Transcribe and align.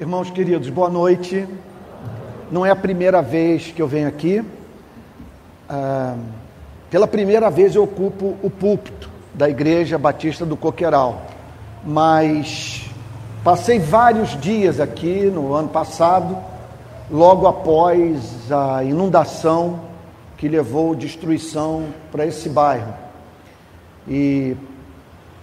Irmãos 0.00 0.30
queridos, 0.30 0.70
boa 0.70 0.88
noite. 0.88 1.44
Não 2.52 2.64
é 2.64 2.70
a 2.70 2.76
primeira 2.76 3.20
vez 3.20 3.72
que 3.72 3.82
eu 3.82 3.88
venho 3.88 4.06
aqui. 4.06 4.44
Ah, 5.68 6.16
pela 6.88 7.08
primeira 7.08 7.50
vez 7.50 7.74
eu 7.74 7.82
ocupo 7.82 8.36
o 8.40 8.48
púlpito 8.48 9.10
da 9.34 9.50
Igreja 9.50 9.98
Batista 9.98 10.46
do 10.46 10.56
Coqueiral, 10.56 11.22
mas 11.84 12.88
passei 13.42 13.80
vários 13.80 14.40
dias 14.40 14.78
aqui 14.78 15.24
no 15.24 15.52
ano 15.52 15.68
passado, 15.68 16.38
logo 17.10 17.48
após 17.48 18.52
a 18.52 18.84
inundação 18.84 19.80
que 20.36 20.46
levou 20.46 20.94
destruição 20.94 21.86
para 22.12 22.24
esse 22.24 22.48
bairro. 22.48 22.94
E, 24.06 24.56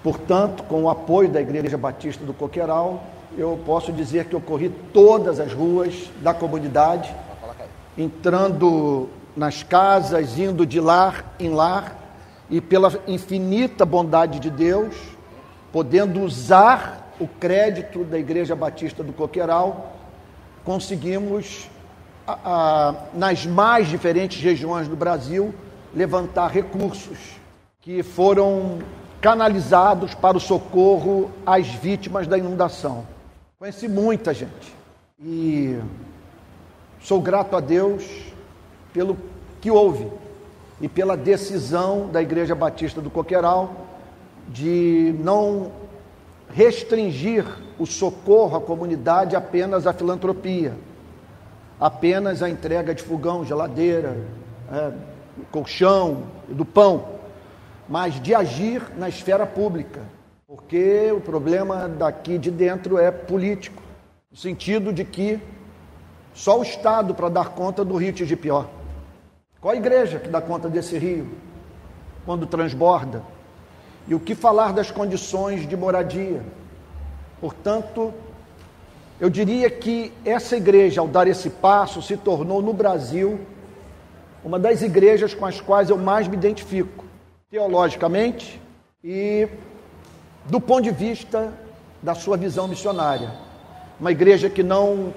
portanto, 0.01 0.63
com 0.63 0.83
o 0.83 0.89
apoio 0.89 1.27
da 1.27 1.41
Igreja 1.41 1.77
Batista 1.77 2.23
do 2.23 2.33
Coqueiral, 2.33 3.03
eu 3.37 3.59
posso 3.65 3.91
dizer 3.91 4.25
que 4.25 4.35
eu 4.35 4.41
corri 4.41 4.69
todas 4.93 5.39
as 5.39 5.51
ruas 5.53 6.09
da 6.21 6.33
comunidade, 6.33 7.13
entrando 7.97 9.09
nas 9.35 9.63
casas, 9.63 10.37
indo 10.39 10.65
de 10.65 10.79
lar 10.79 11.35
em 11.39 11.49
lar, 11.49 11.97
e 12.49 12.61
pela 12.61 12.91
infinita 13.07 13.85
bondade 13.85 14.39
de 14.39 14.49
Deus, 14.49 14.95
podendo 15.71 16.21
usar 16.21 17.13
o 17.19 17.27
crédito 17.27 18.03
da 18.03 18.17
Igreja 18.17 18.55
Batista 18.55 19.03
do 19.03 19.11
Coqueiral, 19.11 19.93
conseguimos, 20.63 21.69
a, 22.27 22.33
a, 22.45 22.95
nas 23.13 23.45
mais 23.45 23.87
diferentes 23.87 24.41
regiões 24.41 24.87
do 24.87 24.95
Brasil, 24.95 25.53
levantar 25.93 26.47
recursos 26.47 27.17
que 27.81 28.03
foram 28.03 28.79
canalizados 29.21 30.13
para 30.13 30.37
o 30.37 30.39
socorro 30.39 31.31
às 31.45 31.67
vítimas 31.67 32.27
da 32.27 32.37
inundação. 32.37 33.14
Conheci 33.65 33.87
muita 33.87 34.31
gente. 34.31 34.75
E 35.19 35.79
sou 37.01 37.19
grato 37.19 37.55
a 37.55 37.59
Deus 37.59 38.05
pelo 38.93 39.17
que 39.59 39.71
houve 39.71 40.07
e 40.79 40.87
pela 40.87 41.17
decisão 41.17 42.07
da 42.11 42.21
Igreja 42.21 42.53
Batista 42.53 43.01
do 43.01 43.09
Coqueiral 43.09 43.73
de 44.47 45.15
não 45.17 45.71
restringir 46.53 47.43
o 47.79 47.87
socorro 47.87 48.55
à 48.55 48.61
comunidade 48.61 49.35
apenas 49.35 49.87
à 49.87 49.93
filantropia, 49.93 50.75
apenas 51.79 52.43
à 52.43 52.49
entrega 52.51 52.93
de 52.93 53.01
fogão, 53.01 53.43
geladeira, 53.43 54.15
é, 54.71 54.91
colchão, 55.51 56.25
do 56.47 56.65
pão, 56.65 57.03
mas 57.89 58.21
de 58.21 58.35
agir 58.35 58.83
na 58.95 59.09
esfera 59.09 59.47
pública 59.47 60.01
porque 60.55 61.11
o 61.11 61.19
problema 61.19 61.85
daqui 61.85 62.37
de 62.37 62.49
dentro 62.49 62.97
é 62.97 63.11
político, 63.11 63.83
no 64.31 64.37
sentido 64.37 64.93
de 64.93 65.03
que 65.03 65.37
só 66.33 66.57
o 66.57 66.63
Estado 66.63 67.13
para 67.13 67.27
dar 67.27 67.49
conta 67.49 67.83
do 67.83 67.97
rio 67.97 68.13
pior. 68.37 68.69
Qual 69.59 69.73
a 69.73 69.77
igreja 69.77 70.17
que 70.17 70.29
dá 70.29 70.39
conta 70.39 70.69
desse 70.69 70.97
rio 70.97 71.27
quando 72.25 72.47
transborda? 72.47 73.21
E 74.07 74.15
o 74.15 74.19
que 74.19 74.33
falar 74.33 74.71
das 74.71 74.89
condições 74.89 75.67
de 75.67 75.75
moradia? 75.75 76.41
Portanto, 77.41 78.13
eu 79.19 79.29
diria 79.29 79.69
que 79.69 80.13
essa 80.23 80.55
igreja, 80.55 81.01
ao 81.01 81.07
dar 81.07 81.27
esse 81.27 81.49
passo, 81.49 82.01
se 82.01 82.15
tornou 82.15 82.61
no 82.61 82.71
Brasil 82.71 83.41
uma 84.41 84.57
das 84.57 84.81
igrejas 84.81 85.33
com 85.33 85.45
as 85.45 85.59
quais 85.59 85.89
eu 85.89 85.97
mais 85.97 86.29
me 86.29 86.37
identifico, 86.37 87.03
teologicamente 87.49 88.61
e 89.03 89.49
do 90.45 90.61
ponto 90.61 90.83
de 90.83 90.91
vista 90.91 91.51
da 92.01 92.13
sua 92.13 92.37
visão 92.37 92.67
missionária. 92.67 93.31
Uma 93.99 94.11
igreja 94.11 94.49
que 94.49 94.61
não 94.61 95.13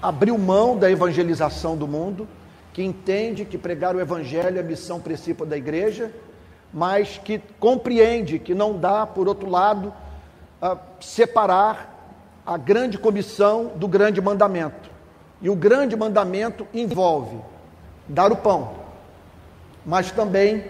abriu 0.00 0.36
mão 0.36 0.76
da 0.76 0.90
evangelização 0.90 1.76
do 1.76 1.86
mundo, 1.86 2.26
que 2.72 2.82
entende 2.82 3.44
que 3.44 3.56
pregar 3.56 3.94
o 3.94 4.00
evangelho 4.00 4.56
é 4.56 4.60
a 4.60 4.64
missão 4.64 4.98
principal 4.98 5.46
da 5.46 5.56
igreja, 5.56 6.10
mas 6.72 7.18
que 7.18 7.40
compreende 7.60 8.38
que 8.38 8.54
não 8.54 8.78
dá, 8.78 9.06
por 9.06 9.28
outro 9.28 9.48
lado, 9.48 9.92
separar 11.00 11.90
a 12.44 12.56
grande 12.56 12.98
comissão 12.98 13.72
do 13.76 13.86
grande 13.86 14.20
mandamento. 14.20 14.90
E 15.40 15.48
o 15.48 15.54
grande 15.54 15.94
mandamento 15.96 16.66
envolve 16.72 17.36
dar 18.08 18.32
o 18.32 18.36
pão, 18.36 18.74
mas 19.84 20.10
também 20.10 20.64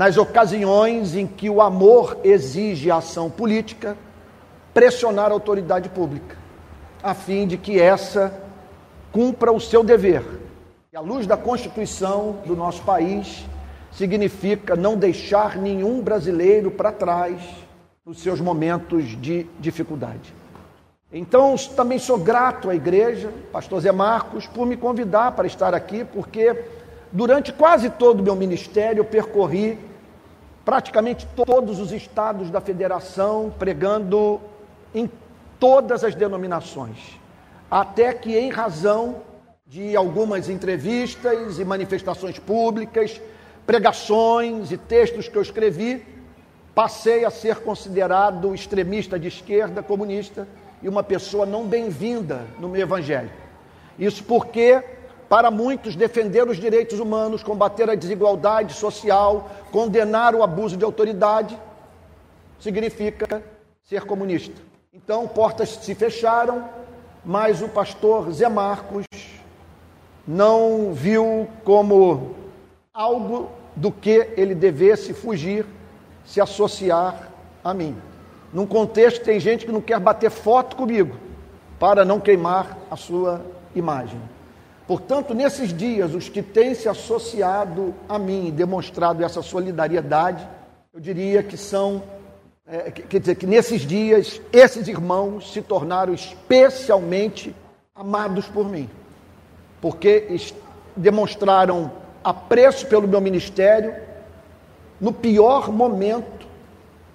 nas 0.00 0.16
ocasiões 0.16 1.14
em 1.14 1.26
que 1.26 1.50
o 1.50 1.60
amor 1.60 2.20
exige 2.24 2.90
ação 2.90 3.28
política, 3.28 3.98
pressionar 4.72 5.26
a 5.30 5.34
autoridade 5.34 5.90
pública, 5.90 6.38
a 7.02 7.12
fim 7.12 7.46
de 7.46 7.58
que 7.58 7.78
essa 7.78 8.32
cumpra 9.12 9.52
o 9.52 9.60
seu 9.60 9.84
dever. 9.84 10.24
E 10.90 10.96
à 10.96 11.00
luz 11.00 11.26
da 11.26 11.36
Constituição 11.36 12.38
do 12.46 12.56
nosso 12.56 12.80
país, 12.80 13.44
significa 13.92 14.74
não 14.74 14.96
deixar 14.96 15.58
nenhum 15.58 16.00
brasileiro 16.00 16.70
para 16.70 16.90
trás 16.90 17.38
nos 18.02 18.22
seus 18.22 18.40
momentos 18.40 19.04
de 19.20 19.46
dificuldade. 19.58 20.32
Então, 21.12 21.56
também 21.76 21.98
sou 21.98 22.16
grato 22.16 22.70
à 22.70 22.74
igreja, 22.74 23.30
pastor 23.52 23.82
Zé 23.82 23.92
Marcos, 23.92 24.46
por 24.46 24.64
me 24.64 24.78
convidar 24.78 25.32
para 25.32 25.46
estar 25.46 25.74
aqui, 25.74 26.06
porque 26.06 26.56
durante 27.12 27.52
quase 27.52 27.90
todo 27.90 28.20
o 28.20 28.22
meu 28.22 28.34
ministério 28.34 29.00
eu 29.00 29.04
percorri 29.04 29.89
praticamente 30.64 31.26
todos 31.34 31.78
os 31.78 31.92
estados 31.92 32.50
da 32.50 32.60
federação, 32.60 33.52
pregando 33.58 34.40
em 34.94 35.10
todas 35.58 36.04
as 36.04 36.14
denominações. 36.14 37.18
Até 37.70 38.12
que, 38.12 38.36
em 38.36 38.50
razão 38.50 39.22
de 39.66 39.94
algumas 39.94 40.48
entrevistas 40.48 41.58
e 41.58 41.64
manifestações 41.64 42.38
públicas, 42.38 43.20
pregações 43.66 44.72
e 44.72 44.76
textos 44.76 45.28
que 45.28 45.36
eu 45.36 45.42
escrevi, 45.42 46.04
passei 46.74 47.24
a 47.24 47.30
ser 47.30 47.56
considerado 47.60 48.54
extremista 48.54 49.18
de 49.18 49.28
esquerda, 49.28 49.82
comunista 49.82 50.48
e 50.82 50.88
uma 50.88 51.02
pessoa 51.02 51.46
não 51.46 51.66
bem-vinda 51.66 52.46
no 52.58 52.68
meu 52.68 52.80
evangelho. 52.80 53.30
Isso 53.98 54.24
porque 54.24 54.82
para 55.30 55.48
muitos, 55.48 55.94
defender 55.94 56.48
os 56.48 56.56
direitos 56.56 56.98
humanos, 56.98 57.40
combater 57.40 57.88
a 57.88 57.94
desigualdade 57.94 58.74
social, 58.74 59.48
condenar 59.70 60.34
o 60.34 60.42
abuso 60.42 60.76
de 60.76 60.84
autoridade, 60.84 61.56
significa 62.58 63.40
ser 63.84 64.02
comunista. 64.06 64.60
Então, 64.92 65.28
portas 65.28 65.68
se 65.68 65.94
fecharam, 65.94 66.68
mas 67.24 67.62
o 67.62 67.68
pastor 67.68 68.32
Zé 68.32 68.48
Marcos 68.48 69.06
não 70.26 70.92
viu 70.92 71.48
como 71.62 72.34
algo 72.92 73.52
do 73.76 73.92
que 73.92 74.32
ele 74.36 74.52
devesse 74.52 75.14
fugir, 75.14 75.64
se 76.24 76.40
associar 76.40 77.30
a 77.62 77.72
mim. 77.72 77.96
Num 78.52 78.66
contexto, 78.66 79.24
tem 79.24 79.38
gente 79.38 79.64
que 79.64 79.70
não 79.70 79.80
quer 79.80 80.00
bater 80.00 80.28
foto 80.28 80.74
comigo 80.74 81.16
para 81.78 82.04
não 82.04 82.18
queimar 82.18 82.76
a 82.90 82.96
sua 82.96 83.40
imagem. 83.76 84.20
Portanto, 84.90 85.34
nesses 85.34 85.72
dias, 85.72 86.16
os 86.16 86.28
que 86.28 86.42
têm 86.42 86.74
se 86.74 86.88
associado 86.88 87.94
a 88.08 88.18
mim 88.18 88.50
demonstrado 88.50 89.24
essa 89.24 89.40
solidariedade, 89.40 90.44
eu 90.92 90.98
diria 90.98 91.44
que 91.44 91.56
são, 91.56 92.02
é, 92.66 92.90
quer 92.90 93.20
dizer, 93.20 93.36
que 93.36 93.46
nesses 93.46 93.82
dias, 93.82 94.42
esses 94.52 94.88
irmãos 94.88 95.52
se 95.52 95.62
tornaram 95.62 96.12
especialmente 96.12 97.54
amados 97.94 98.48
por 98.48 98.68
mim, 98.68 98.90
porque 99.80 100.36
demonstraram 100.96 101.92
apreço 102.24 102.84
pelo 102.88 103.06
meu 103.06 103.20
ministério 103.20 103.94
no 105.00 105.12
pior 105.12 105.70
momento 105.70 106.48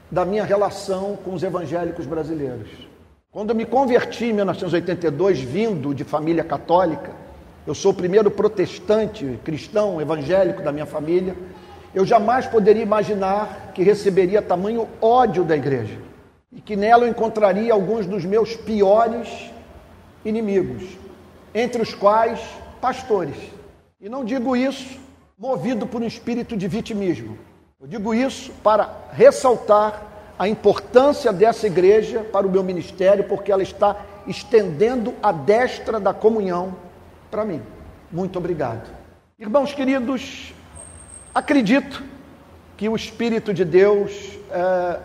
da 0.10 0.24
minha 0.24 0.46
relação 0.46 1.18
com 1.26 1.34
os 1.34 1.44
evangélicos 1.44 2.06
brasileiros. 2.06 2.70
Quando 3.30 3.50
eu 3.50 3.56
me 3.56 3.66
converti 3.66 4.28
em 4.28 4.34
1982, 4.34 5.42
vindo 5.42 5.94
de 5.94 6.06
família 6.06 6.42
católica, 6.46 7.25
eu 7.68 7.74
sou 7.74 7.92
o 7.92 7.96
primeiro 7.96 8.30
protestante 8.30 9.40
cristão 9.44 10.00
evangélico 10.00 10.62
da 10.62 10.72
minha 10.72 10.86
família. 10.86 11.36
Eu 11.96 12.06
jamais 12.06 12.46
poderia 12.46 12.84
imaginar 12.84 13.72
que 13.74 13.82
receberia 13.82 14.42
tamanho 14.42 14.88
ódio 15.02 15.44
da 15.44 15.56
igreja 15.56 15.98
e 16.52 16.62
que 16.62 16.76
nela 16.76 17.06
eu 17.06 17.10
encontraria 17.10 17.74
alguns 17.74 18.06
dos 18.06 18.24
meus 18.24 18.56
piores 18.56 19.50
inimigos, 20.24 20.84
entre 21.54 21.82
os 21.82 21.94
quais 21.94 22.40
pastores. 22.80 23.36
E 24.00 24.08
não 24.08 24.24
digo 24.24 24.56
isso 24.56 25.00
movido 25.38 25.88
por 25.88 26.02
um 26.02 26.06
espírito 26.06 26.56
de 26.56 26.68
vitimismo. 26.68 27.38
Eu 27.82 27.88
digo 27.88 28.14
isso 28.14 28.52
para 28.64 28.90
ressaltar 29.12 30.04
a 30.38 30.48
importância 30.48 31.34
dessa 31.34 31.66
igreja 31.66 32.20
para 32.20 32.46
o 32.46 32.52
meu 32.52 32.64
ministério, 32.64 33.24
porque 33.24 33.52
ela 33.52 33.64
está 33.64 33.96
estendendo 34.28 35.14
a 35.22 35.32
destra 35.32 36.00
da 36.00 36.14
comunhão 36.14 36.85
para 37.36 37.44
mim. 37.44 37.62
Muito 38.10 38.40
obrigado. 38.40 38.90
Irmãos 39.38 39.74
queridos, 39.74 40.54
acredito 41.34 42.02
que 42.78 42.88
o 42.88 42.96
Espírito 42.96 43.54
de 43.54 43.66
Deus 43.66 44.40
é, 44.50 45.00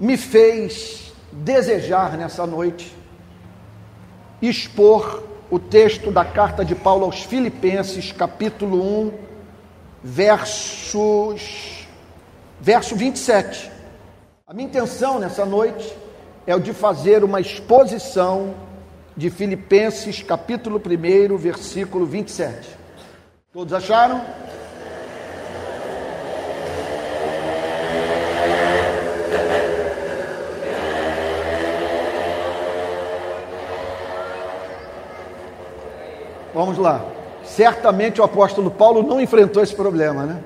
me 0.00 0.16
fez 0.16 1.12
desejar 1.30 2.16
nessa 2.16 2.46
noite 2.46 2.96
expor 4.40 5.22
o 5.50 5.58
texto 5.58 6.10
da 6.10 6.24
carta 6.24 6.64
de 6.64 6.74
Paulo 6.74 7.04
aos 7.04 7.24
Filipenses, 7.24 8.10
capítulo 8.10 8.82
1, 9.08 9.12
versos 10.02 11.86
verso 12.58 12.96
27. 12.96 13.70
A 14.46 14.54
minha 14.54 14.66
intenção 14.66 15.18
nessa 15.18 15.44
noite 15.44 15.94
é 16.46 16.56
o 16.56 16.60
de 16.60 16.72
fazer 16.72 17.22
uma 17.22 17.38
exposição 17.38 18.54
de 19.16 19.30
Filipenses, 19.30 20.22
capítulo 20.22 20.80
1, 20.80 21.36
versículo 21.36 22.04
27. 22.04 22.68
Todos 23.52 23.72
acharam? 23.72 24.24
Vamos 36.52 36.78
lá. 36.78 37.04
Certamente 37.44 38.20
o 38.20 38.24
apóstolo 38.24 38.70
Paulo 38.70 39.02
não 39.02 39.20
enfrentou 39.20 39.62
esse 39.62 39.74
problema, 39.74 40.24
né? 40.24 40.42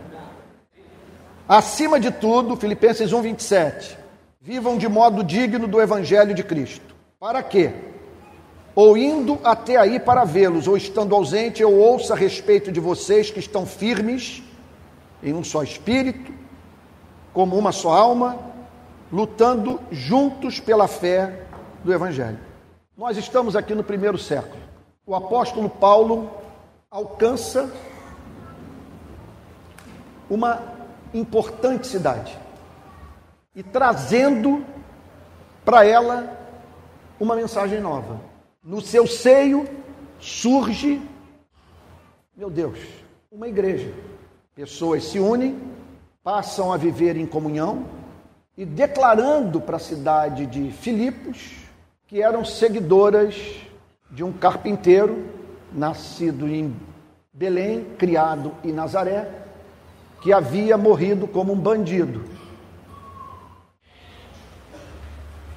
Acima 1.48 1.98
de 1.98 2.10
tudo, 2.10 2.56
Filipenses 2.56 3.12
1, 3.12 3.22
27. 3.22 3.98
Vivam 4.40 4.76
de 4.76 4.88
modo 4.88 5.22
digno 5.22 5.66
do 5.66 5.80
evangelho 5.80 6.34
de 6.34 6.42
Cristo. 6.42 6.94
Para 7.18 7.42
quê? 7.42 7.72
Ou 8.78 8.96
indo 8.96 9.40
até 9.42 9.76
aí 9.76 9.98
para 9.98 10.22
vê-los, 10.24 10.68
ou 10.68 10.76
estando 10.76 11.12
ausente, 11.12 11.60
eu 11.60 11.74
ouça 11.74 12.14
a 12.14 12.16
respeito 12.16 12.70
de 12.70 12.78
vocês 12.78 13.28
que 13.28 13.40
estão 13.40 13.66
firmes 13.66 14.40
em 15.20 15.34
um 15.34 15.42
só 15.42 15.64
espírito, 15.64 16.32
como 17.32 17.58
uma 17.58 17.72
só 17.72 17.90
alma, 17.90 18.38
lutando 19.10 19.80
juntos 19.90 20.60
pela 20.60 20.86
fé 20.86 21.42
do 21.82 21.92
evangelho. 21.92 22.38
Nós 22.96 23.16
estamos 23.16 23.56
aqui 23.56 23.74
no 23.74 23.82
primeiro 23.82 24.16
século 24.16 24.68
o 25.08 25.14
apóstolo 25.14 25.70
Paulo 25.70 26.30
alcança 26.90 27.72
uma 30.28 30.62
importante 31.14 31.86
cidade 31.86 32.38
e 33.56 33.62
trazendo 33.62 34.62
para 35.64 35.86
ela 35.86 36.38
uma 37.18 37.34
mensagem 37.34 37.80
nova. 37.80 38.27
No 38.62 38.80
seu 38.80 39.06
seio 39.06 39.68
surge, 40.18 41.00
meu 42.36 42.50
Deus, 42.50 42.78
uma 43.30 43.46
igreja. 43.46 43.94
Pessoas 44.52 45.04
se 45.04 45.20
unem, 45.20 45.60
passam 46.24 46.72
a 46.72 46.76
viver 46.76 47.16
em 47.16 47.24
comunhão 47.24 47.86
e 48.56 48.64
declarando 48.64 49.60
para 49.60 49.76
a 49.76 49.80
cidade 49.80 50.44
de 50.44 50.72
Filipos 50.72 51.52
que 52.08 52.20
eram 52.20 52.44
seguidoras 52.44 53.36
de 54.10 54.24
um 54.24 54.32
carpinteiro 54.32 55.26
nascido 55.72 56.48
em 56.48 56.74
Belém, 57.32 57.84
criado 57.96 58.52
em 58.64 58.72
Nazaré, 58.72 59.30
que 60.20 60.32
havia 60.32 60.76
morrido 60.76 61.28
como 61.28 61.52
um 61.52 61.58
bandido. 61.58 62.24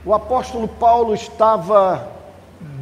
O 0.06 0.13
apóstolo 0.13 0.68
Paulo 0.68 1.15
estava 1.15 2.20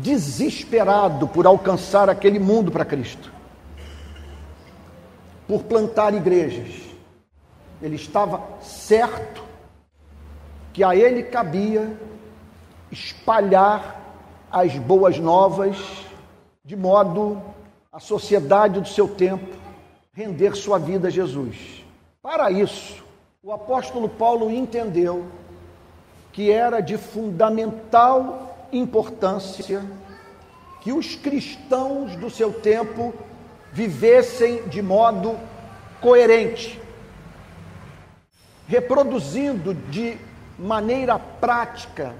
desesperado 0.01 1.27
por 1.27 1.45
alcançar 1.45 2.09
aquele 2.09 2.39
mundo 2.39 2.71
para 2.71 2.85
Cristo, 2.85 3.31
por 5.47 5.63
plantar 5.63 6.13
igrejas. 6.13 6.81
Ele 7.81 7.95
estava 7.95 8.41
certo 8.61 9.43
que 10.73 10.83
a 10.83 10.95
ele 10.95 11.23
cabia 11.23 11.97
espalhar 12.91 13.99
as 14.51 14.75
boas 14.75 15.17
novas, 15.19 15.77
de 16.63 16.75
modo 16.75 17.41
a 17.91 17.99
sociedade 17.99 18.79
do 18.79 18.87
seu 18.87 19.07
tempo 19.07 19.57
render 20.13 20.55
sua 20.55 20.77
vida 20.77 21.07
a 21.07 21.11
Jesus. 21.11 21.83
Para 22.21 22.51
isso, 22.51 23.03
o 23.41 23.53
apóstolo 23.53 24.09
Paulo 24.09 24.51
entendeu 24.51 25.25
que 26.33 26.51
era 26.51 26.81
de 26.81 26.97
fundamental 26.97 28.48
importância 28.71 29.83
que 30.81 30.91
os 30.91 31.15
cristãos 31.15 32.15
do 32.15 32.29
seu 32.29 32.53
tempo 32.53 33.13
vivessem 33.71 34.67
de 34.67 34.81
modo 34.81 35.37
coerente, 36.01 36.81
reproduzindo 38.67 39.73
de 39.73 40.17
maneira 40.57 41.19
prática 41.19 42.15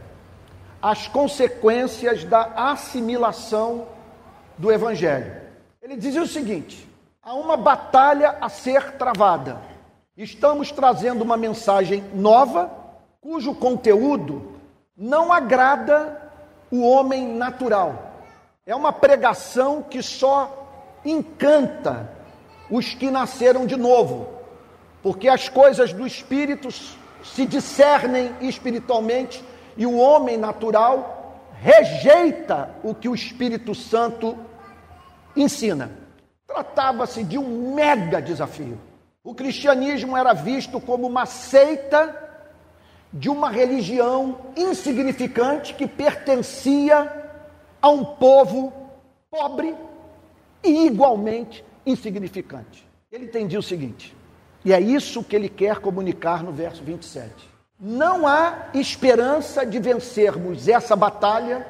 as 0.81 1.07
consequências 1.07 2.23
da 2.23 2.71
assimilação 2.71 3.87
do 4.57 4.71
Evangelho. 4.71 5.41
Ele 5.81 5.95
dizia 5.95 6.21
o 6.21 6.27
seguinte: 6.27 6.87
há 7.21 7.33
uma 7.33 7.57
batalha 7.57 8.37
a 8.41 8.49
ser 8.49 8.93
travada. 8.93 9.61
Estamos 10.15 10.71
trazendo 10.71 11.21
uma 11.21 11.37
mensagem 11.37 12.03
nova, 12.13 12.69
cujo 13.21 13.55
conteúdo 13.55 14.59
não 14.95 15.31
agrada 15.31 16.18
o 16.71 16.81
homem 16.87 17.27
natural. 17.35 18.13
É 18.65 18.75
uma 18.75 18.93
pregação 18.93 19.81
que 19.81 20.01
só 20.01 20.99
encanta 21.03 22.09
os 22.69 22.93
que 22.93 23.09
nasceram 23.09 23.65
de 23.65 23.75
novo, 23.75 24.29
porque 25.01 25.27
as 25.27 25.49
coisas 25.49 25.91
do 25.91 26.05
espírito 26.05 26.69
se 27.23 27.45
discernem 27.45 28.31
espiritualmente 28.41 29.43
e 29.75 29.85
o 29.85 29.97
homem 29.97 30.37
natural 30.37 31.41
rejeita 31.61 32.69
o 32.83 32.93
que 32.93 33.09
o 33.09 33.15
Espírito 33.15 33.75
Santo 33.75 34.37
ensina. 35.35 35.91
Tratava-se 36.47 37.23
de 37.23 37.37
um 37.37 37.75
mega 37.75 38.21
desafio. 38.21 38.79
O 39.23 39.35
cristianismo 39.35 40.15
era 40.15 40.33
visto 40.33 40.79
como 40.79 41.07
uma 41.07 41.25
seita 41.25 42.28
de 43.11 43.29
uma 43.29 43.49
religião 43.49 44.37
insignificante 44.55 45.73
que 45.73 45.87
pertencia 45.87 47.11
a 47.81 47.89
um 47.89 48.03
povo 48.03 48.71
pobre 49.31 49.75
e 50.63 50.85
igualmente 50.85 51.63
insignificante. 51.85 52.87
Ele 53.11 53.25
entendia 53.25 53.59
o 53.59 53.63
seguinte, 53.63 54.15
e 54.63 54.73
é 54.73 54.79
isso 54.79 55.23
que 55.23 55.35
ele 55.35 55.49
quer 55.49 55.79
comunicar 55.79 56.43
no 56.43 56.51
verso 56.51 56.83
27. 56.83 57.49
Não 57.79 58.27
há 58.27 58.67
esperança 58.73 59.65
de 59.65 59.79
vencermos 59.79 60.67
essa 60.67 60.95
batalha 60.95 61.65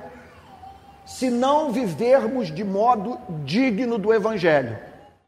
se 1.05 1.29
não 1.29 1.71
vivermos 1.71 2.53
de 2.53 2.63
modo 2.63 3.19
digno 3.43 3.97
do 3.97 4.13
Evangelho. 4.13 4.77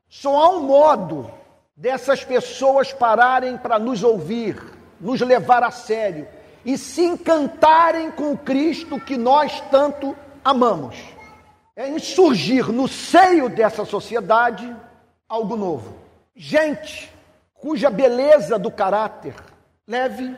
Só 0.09 0.35
há 0.35 0.49
um 0.49 0.63
modo 0.63 1.31
dessas 1.75 2.23
pessoas 2.23 2.91
pararem 2.91 3.57
para 3.57 3.79
nos 3.79 4.03
ouvir, 4.03 4.61
nos 5.01 5.19
levar 5.21 5.63
a 5.63 5.71
sério 5.71 6.27
e 6.63 6.77
se 6.77 7.01
encantarem 7.01 8.11
com 8.11 8.31
o 8.31 8.37
Cristo 8.37 8.99
que 8.99 9.17
nós 9.17 9.59
tanto 9.71 10.15
amamos. 10.43 10.95
É 11.75 11.89
em 11.89 11.99
surgir 11.99 12.71
no 12.71 12.87
seio 12.87 13.49
dessa 13.49 13.83
sociedade 13.83 14.75
algo 15.27 15.55
novo. 15.55 15.95
Gente 16.35 17.11
cuja 17.53 17.89
beleza 17.89 18.57
do 18.57 18.71
caráter 18.71 19.35
leve 19.87 20.35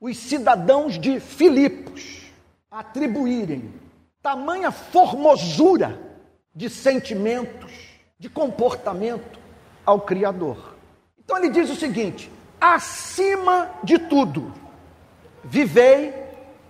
os 0.00 0.16
cidadãos 0.16 0.98
de 0.98 1.18
Filipos 1.18 2.22
atribuírem 2.70 3.72
tamanha 4.24 4.70
formosura 4.70 6.00
de 6.54 6.70
sentimentos, 6.70 7.72
de 8.18 8.30
comportamento 8.30 9.38
ao 9.84 10.00
Criador. 10.00 10.74
Então 11.18 11.36
ele 11.36 11.50
diz 11.50 11.68
o 11.68 11.76
seguinte: 11.76 12.30
acima 12.64 13.70
de 13.82 13.98
tudo, 13.98 14.50
vivei 15.44 16.14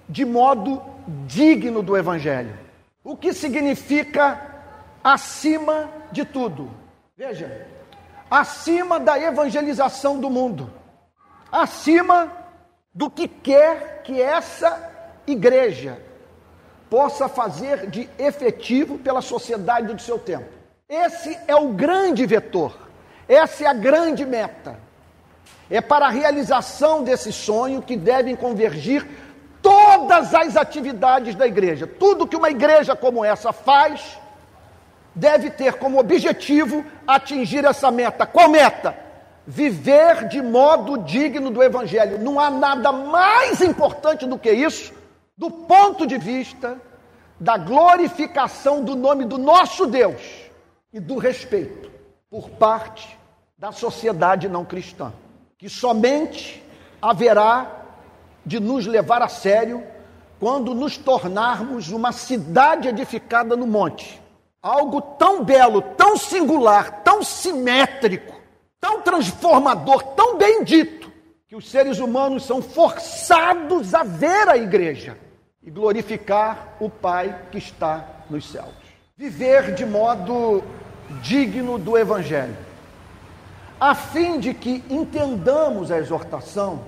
de 0.08 0.24
modo 0.24 0.82
digno 1.24 1.84
do 1.84 1.96
Evangelho. 1.96 2.58
O 3.04 3.16
que 3.16 3.32
significa 3.32 4.40
acima 5.04 5.88
de 6.10 6.24
tudo? 6.24 6.68
Veja, 7.16 7.68
acima 8.28 8.98
da 8.98 9.20
evangelização 9.20 10.18
do 10.18 10.28
mundo, 10.28 10.68
acima 11.52 12.32
do 12.92 13.08
que 13.08 13.28
quer 13.28 14.02
que 14.02 14.20
essa 14.20 14.90
igreja 15.28 16.02
possa 16.90 17.28
fazer 17.28 17.88
de 17.88 18.10
efetivo 18.18 18.98
pela 18.98 19.22
sociedade 19.22 19.94
do 19.94 20.02
seu 20.02 20.18
tempo. 20.18 20.48
Esse 20.88 21.38
é 21.46 21.54
o 21.54 21.68
grande 21.68 22.26
vetor, 22.26 22.76
essa 23.28 23.62
é 23.62 23.66
a 23.68 23.72
grande 23.72 24.26
meta. 24.26 24.84
É 25.71 25.80
para 25.80 26.06
a 26.06 26.11
realização 26.11 27.02
desse 27.02 27.33
sonho 27.33 27.83
que 27.83 27.97
devem 27.97 28.37
convergir 28.37 29.06
todas 29.62 30.35
as 30.35 30.56
atividades 30.56 31.35
da 31.35 31.47
igreja. 31.47 31.87
Tudo 31.87 32.26
que 32.26 32.37
uma 32.37 32.50
igreja 32.50 32.94
como 32.94 33.25
essa 33.25 33.52
faz 33.52 34.18
deve 35.14 35.50
ter 35.50 35.75
como 35.75 35.99
objetivo 35.99 36.85
atingir 37.06 37.64
essa 37.64 37.90
meta. 37.90 38.26
Qual 38.26 38.49
meta? 38.49 39.04
viver 39.47 40.28
de 40.28 40.40
modo 40.40 40.99
digno 40.99 41.50
do 41.50 41.62
Evangelho. 41.62 42.18
Não 42.18 42.40
há 42.40 42.50
nada 42.50 42.90
mais 42.92 43.61
importante 43.61 44.26
do 44.26 44.38
que 44.38 44.50
isso, 44.50 44.92
do 45.37 45.50
ponto 45.50 46.06
de 46.06 46.16
vista 46.16 46.80
da 47.38 47.56
glorificação 47.56 48.83
do 48.83 48.94
nome 48.94 49.25
do 49.25 49.37
nosso 49.37 49.87
Deus 49.87 50.23
e 50.92 51.00
do 51.00 51.18
respeito 51.18 51.90
por 52.30 52.49
parte 52.50 53.18
da 53.59 53.71
sociedade 53.73 54.49
não 54.49 54.64
cristã, 54.64 55.12
que 55.64 55.71
somente 55.71 56.62
haverá 57.00 57.87
de 58.44 58.61
nos 58.61 58.85
levar 58.87 59.23
a 59.23 59.28
sério 59.28 59.83
quando 60.38 60.75
nos 60.75 60.99
tornarmos 60.99 61.88
uma 61.88 62.12
cidade 62.12 62.87
edificada 62.87 63.56
no 63.56 63.66
monte. 63.66 64.21
Algo 64.61 65.00
tão 65.00 65.42
belo, 65.42 65.80
tão 65.80 66.18
singular, 66.18 67.02
tão 67.02 67.23
simétrico, 67.23 68.38
tão 68.78 69.00
transformador, 69.00 70.02
tão 70.14 70.37
bendito, 70.37 71.11
que 71.49 71.56
os 71.56 71.71
seres 71.71 71.99
humanos 71.99 72.44
são 72.44 72.61
forçados 72.61 73.94
a 73.94 74.02
ver 74.02 74.47
a 74.47 74.59
igreja 74.59 75.16
e 75.62 75.71
glorificar 75.71 76.76
o 76.78 76.90
Pai 76.90 77.40
que 77.50 77.56
está 77.56 78.06
nos 78.28 78.50
céus. 78.50 78.75
Viver 79.16 79.75
de 79.75 79.87
modo 79.87 80.62
digno 81.23 81.78
do 81.78 81.97
Evangelho, 81.97 82.54
a 83.85 83.95
fim 83.95 84.41
de 84.41 84.55
que 84.55 84.83
entendamos 84.88 85.91
a 85.91 85.99
exortação, 85.99 86.81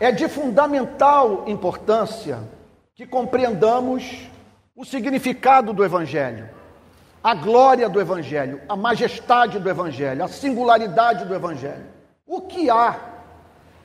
é 0.00 0.10
de 0.10 0.28
fundamental 0.28 1.44
importância 1.46 2.40
que 2.92 3.06
compreendamos 3.06 4.28
o 4.74 4.84
significado 4.84 5.72
do 5.72 5.84
Evangelho, 5.84 6.50
a 7.22 7.36
glória 7.36 7.88
do 7.88 8.00
Evangelho, 8.00 8.60
a 8.68 8.74
majestade 8.74 9.60
do 9.60 9.70
Evangelho, 9.70 10.24
a 10.24 10.26
singularidade 10.26 11.24
do 11.24 11.36
Evangelho. 11.36 11.86
O 12.26 12.40
que 12.40 12.68
há 12.68 12.98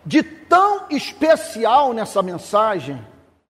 de 0.03 0.23
tão 0.23 0.87
especial 0.89 1.93
nessa 1.93 2.23
mensagem 2.23 2.99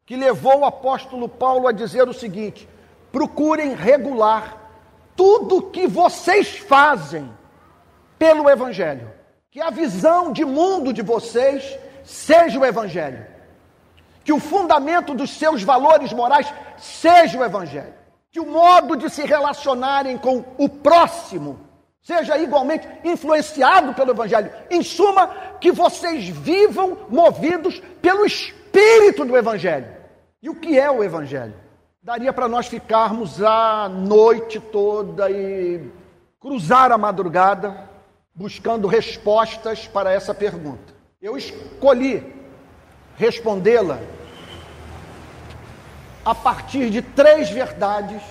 que 0.05 0.17
levou 0.17 0.59
o 0.59 0.65
apóstolo 0.65 1.29
Paulo 1.29 1.69
a 1.69 1.71
dizer 1.71 2.09
o 2.09 2.13
seguinte: 2.13 2.67
procurem 3.13 3.73
regular 3.73 4.57
tudo 5.15 5.71
que 5.71 5.87
vocês 5.87 6.57
fazem 6.57 7.31
pelo 8.17 8.49
Evangelho, 8.49 9.11
que 9.51 9.61
a 9.61 9.69
visão 9.69 10.31
de 10.31 10.43
mundo 10.43 10.91
de 10.91 11.01
vocês 11.01 11.77
seja 12.03 12.59
o 12.59 12.65
Evangelho, 12.65 13.25
que 14.23 14.33
o 14.33 14.39
fundamento 14.39 15.13
dos 15.13 15.31
seus 15.31 15.63
valores 15.63 16.11
morais 16.13 16.51
seja 16.77 17.37
o 17.37 17.43
Evangelho, 17.43 17.93
que 18.31 18.39
o 18.39 18.45
modo 18.45 18.95
de 18.95 19.09
se 19.09 19.25
relacionarem 19.25 20.17
com 20.17 20.43
o 20.57 20.67
próximo 20.67 21.59
seja 22.07 22.37
igualmente 22.37 22.87
influenciado 23.03 23.93
pelo 23.93 24.11
Evangelho. 24.11 24.49
Em 24.71 24.81
suma, 24.81 25.27
que 25.59 25.73
vocês 25.73 26.29
vivam 26.29 26.97
movidos 27.09 27.81
pelo 28.01 28.25
Espírito 28.25 29.25
do 29.25 29.35
Evangelho. 29.35 29.87
E 30.41 30.49
o 30.49 30.55
que 30.55 30.79
é 30.79 30.89
o 30.89 31.03
Evangelho? 31.03 31.53
Daria 32.01 32.31
para 32.31 32.47
nós 32.47 32.67
ficarmos 32.67 33.43
a 33.43 33.89
noite 33.89 34.57
toda 34.57 35.29
e 35.29 35.91
cruzar 36.39 36.93
a 36.93 36.97
madrugada 36.97 37.89
buscando 38.37 38.87
respostas 38.87 39.87
para 39.87 40.13
essa 40.13 40.31
pergunta. 40.31 40.93
Eu 41.19 41.35
escolhi 41.35 42.23
respondê-la 43.15 43.99
a 46.23 46.35
partir 46.35 46.91
de 46.91 47.01
três 47.01 47.49
verdades 47.49 48.21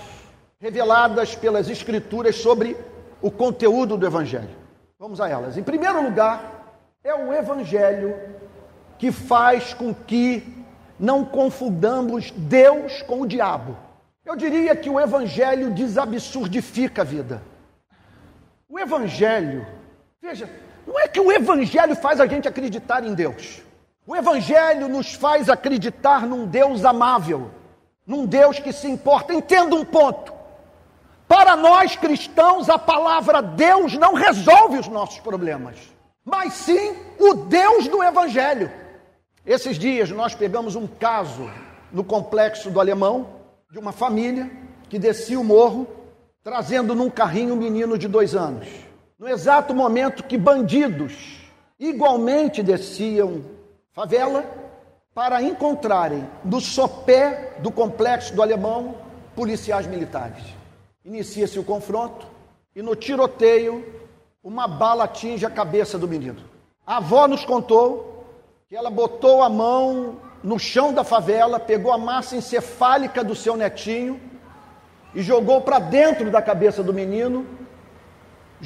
reveladas 0.60 1.34
pelas 1.34 1.68
Escrituras 1.68 2.36
sobre 2.36 2.76
o 3.20 3.32
conteúdo 3.32 3.96
do 3.96 4.06
Evangelho. 4.06 4.56
Vamos 4.96 5.20
a 5.20 5.28
elas. 5.28 5.58
Em 5.58 5.62
primeiro 5.64 6.00
lugar, 6.00 6.76
é 7.02 7.12
o 7.12 7.32
Evangelho 7.32 8.16
que 8.98 9.10
faz 9.10 9.74
com 9.74 9.92
que 9.92 10.64
não 11.00 11.24
confundamos 11.24 12.30
Deus 12.30 13.02
com 13.02 13.22
o 13.22 13.26
diabo. 13.26 13.76
Eu 14.24 14.36
diria 14.36 14.76
que 14.76 14.88
o 14.88 15.00
Evangelho 15.00 15.72
desabsurdifica 15.72 17.02
a 17.02 17.04
vida. 17.04 17.42
O 18.68 18.78
Evangelho, 18.78 19.66
veja, 20.20 20.50
não 20.86 20.98
é 20.98 21.08
que 21.08 21.20
o 21.20 21.32
Evangelho 21.32 21.96
faz 21.96 22.20
a 22.20 22.26
gente 22.26 22.46
acreditar 22.46 23.04
em 23.04 23.14
Deus. 23.14 23.62
O 24.06 24.14
Evangelho 24.14 24.88
nos 24.88 25.14
faz 25.14 25.48
acreditar 25.48 26.26
num 26.26 26.46
Deus 26.46 26.84
amável, 26.84 27.50
num 28.06 28.24
Deus 28.24 28.58
que 28.58 28.72
se 28.72 28.86
importa. 28.88 29.34
Entenda 29.34 29.74
um 29.74 29.84
ponto. 29.84 30.32
Para 31.26 31.56
nós 31.56 31.96
cristãos, 31.96 32.70
a 32.70 32.78
palavra 32.78 33.42
Deus 33.42 33.94
não 33.94 34.14
resolve 34.14 34.78
os 34.78 34.86
nossos 34.86 35.18
problemas, 35.18 35.76
mas 36.24 36.52
sim 36.52 36.94
o 37.18 37.34
Deus 37.34 37.88
do 37.88 38.02
Evangelho. 38.02 38.70
Esses 39.44 39.76
dias 39.76 40.10
nós 40.10 40.34
pegamos 40.34 40.76
um 40.76 40.86
caso 40.86 41.50
no 41.92 42.04
complexo 42.04 42.70
do 42.70 42.78
Alemão, 42.78 43.26
de 43.70 43.78
uma 43.78 43.90
família 43.90 44.48
que 44.88 44.98
descia 45.00 45.38
o 45.38 45.44
morro, 45.44 45.88
trazendo 46.44 46.94
num 46.94 47.10
carrinho 47.10 47.54
um 47.54 47.58
menino 47.58 47.98
de 47.98 48.06
dois 48.06 48.36
anos. 48.36 48.85
No 49.18 49.26
exato 49.26 49.74
momento 49.74 50.24
que 50.24 50.36
bandidos 50.36 51.40
igualmente 51.80 52.62
desciam 52.62 53.42
favela 53.90 54.44
para 55.14 55.42
encontrarem 55.42 56.28
no 56.44 56.60
sopé 56.60 57.54
do 57.60 57.72
complexo 57.72 58.34
do 58.34 58.42
Alemão 58.42 58.94
policiais 59.34 59.86
militares. 59.86 60.44
Inicia-se 61.02 61.58
o 61.58 61.64
confronto 61.64 62.26
e 62.74 62.82
no 62.82 62.94
tiroteio 62.94 63.90
uma 64.44 64.68
bala 64.68 65.04
atinge 65.04 65.46
a 65.46 65.50
cabeça 65.50 65.98
do 65.98 66.06
menino. 66.06 66.42
A 66.86 66.98
avó 66.98 67.26
nos 67.26 67.42
contou 67.42 68.26
que 68.68 68.76
ela 68.76 68.90
botou 68.90 69.42
a 69.42 69.48
mão 69.48 70.20
no 70.42 70.58
chão 70.58 70.92
da 70.92 71.02
favela, 71.02 71.58
pegou 71.58 71.90
a 71.90 71.96
massa 71.96 72.36
encefálica 72.36 73.24
do 73.24 73.34
seu 73.34 73.56
netinho 73.56 74.20
e 75.14 75.22
jogou 75.22 75.62
para 75.62 75.78
dentro 75.78 76.30
da 76.30 76.42
cabeça 76.42 76.82
do 76.82 76.92
menino, 76.92 77.46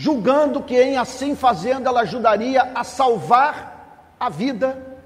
julgando 0.00 0.62
que 0.62 0.80
em 0.80 0.96
assim 0.96 1.36
fazendo 1.36 1.86
ela 1.86 2.00
ajudaria 2.00 2.72
a 2.74 2.82
salvar 2.82 4.14
a 4.18 4.30
vida 4.30 4.98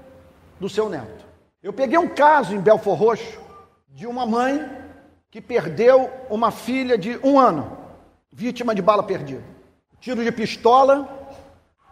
do 0.57 0.69
seu 0.69 0.87
neto. 0.87 1.25
Eu 1.61 1.73
peguei 1.73 1.97
um 1.97 2.07
caso 2.07 2.55
em 2.55 2.61
Belfor 2.61 2.97
Roxo 2.97 3.41
de 3.89 4.07
uma 4.07 4.25
mãe 4.25 4.65
que 5.29 5.41
perdeu 5.41 6.09
uma 6.29 6.49
filha 6.49 6.97
de 6.97 7.19
um 7.21 7.37
ano, 7.37 7.77
vítima 8.31 8.73
de 8.73 8.81
bala 8.81 9.03
perdida. 9.03 9.43
Tiro 9.99 10.23
de 10.23 10.31
pistola, 10.31 11.27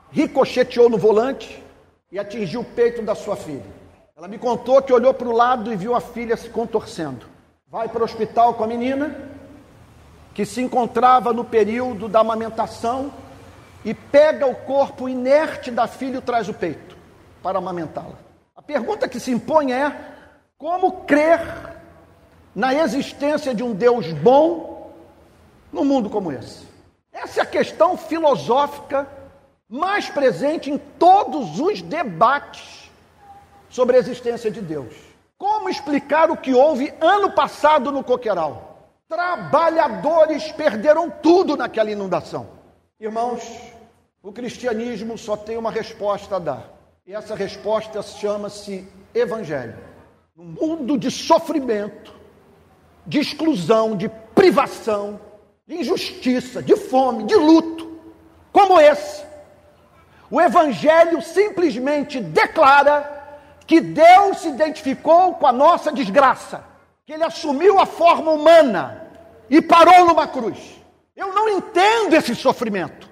ricocheteou 0.09 0.89
no 0.89 0.97
volante, 0.97 1.61
e 2.09 2.17
atingiu 2.17 2.61
o 2.61 2.65
peito 2.65 3.01
da 3.01 3.15
sua 3.15 3.35
filha. 3.35 3.65
Ela 4.15 4.29
me 4.29 4.37
contou 4.37 4.81
que 4.81 4.93
olhou 4.93 5.13
para 5.13 5.27
o 5.27 5.35
lado 5.35 5.73
e 5.73 5.75
viu 5.75 5.93
a 5.93 5.99
filha 5.99 6.37
se 6.37 6.47
contorcendo. 6.47 7.25
Vai 7.67 7.89
para 7.89 8.01
o 8.01 8.05
hospital 8.05 8.53
com 8.53 8.63
a 8.63 8.67
menina, 8.67 9.32
que 10.33 10.45
se 10.45 10.61
encontrava 10.61 11.31
no 11.31 11.45
período 11.45 12.07
da 12.07 12.19
amamentação, 12.19 13.11
e 13.85 13.93
pega 13.93 14.47
o 14.47 14.55
corpo 14.55 15.09
inerte 15.09 15.69
da 15.69 15.87
filha 15.87 16.17
e 16.17 16.21
traz 16.21 16.47
o 16.47 16.53
peito 16.53 16.95
para 17.41 17.57
amamentá-la. 17.57 18.17
A 18.55 18.61
pergunta 18.61 19.07
que 19.07 19.19
se 19.19 19.31
impõe 19.31 19.73
é: 19.73 19.95
como 20.57 21.03
crer 21.03 21.41
na 22.55 22.73
existência 22.73 23.53
de 23.53 23.63
um 23.63 23.73
Deus 23.73 24.11
bom 24.13 24.93
num 25.71 25.83
mundo 25.83 26.09
como 26.09 26.31
esse? 26.31 26.65
Essa 27.11 27.41
é 27.41 27.43
a 27.43 27.47
questão 27.47 27.97
filosófica 27.97 29.07
mais 29.67 30.09
presente 30.09 30.71
em 30.71 30.77
todos 30.77 31.59
os 31.59 31.81
debates 31.81 32.91
sobre 33.69 33.97
a 33.97 33.99
existência 33.99 34.49
de 34.49 34.61
Deus. 34.61 34.93
Como 35.37 35.69
explicar 35.69 36.31
o 36.31 36.37
que 36.37 36.53
houve 36.53 36.93
ano 37.01 37.31
passado 37.31 37.91
no 37.91 38.03
Coqueiral? 38.03 38.72
Trabalhadores 39.07 40.51
perderam 40.51 41.09
tudo 41.09 41.55
naquela 41.55 41.91
inundação. 41.91 42.49
Irmãos, 42.99 43.43
o 44.21 44.31
cristianismo 44.31 45.17
só 45.17 45.35
tem 45.35 45.57
uma 45.57 45.71
resposta 45.71 46.37
a 46.37 46.39
dar. 46.39 46.73
E 47.05 47.13
essa 47.13 47.35
resposta 47.35 48.01
chama-se 48.01 48.87
Evangelho. 49.13 49.77
No 50.35 50.43
mundo 50.43 50.97
de 50.97 51.11
sofrimento, 51.11 52.15
de 53.05 53.19
exclusão, 53.19 53.95
de 53.95 54.09
privação, 54.33 55.19
de 55.67 55.75
injustiça, 55.75 56.63
de 56.63 56.75
fome, 56.75 57.25
de 57.25 57.35
luto, 57.35 57.99
como 58.51 58.79
esse, 58.79 59.23
o 60.31 60.39
Evangelho 60.39 61.21
simplesmente 61.21 62.19
declara 62.19 63.09
que 63.67 63.79
Deus 63.79 64.39
se 64.39 64.49
identificou 64.49 65.35
com 65.35 65.45
a 65.45 65.51
nossa 65.51 65.91
desgraça, 65.91 66.63
que 67.05 67.13
Ele 67.13 67.23
assumiu 67.23 67.79
a 67.79 67.85
forma 67.85 68.31
humana 68.31 69.07
e 69.49 69.61
parou 69.61 70.05
numa 70.05 70.27
cruz. 70.27 70.57
Eu 71.15 71.33
não 71.33 71.49
entendo 71.49 72.13
esse 72.13 72.33
sofrimento. 72.33 73.09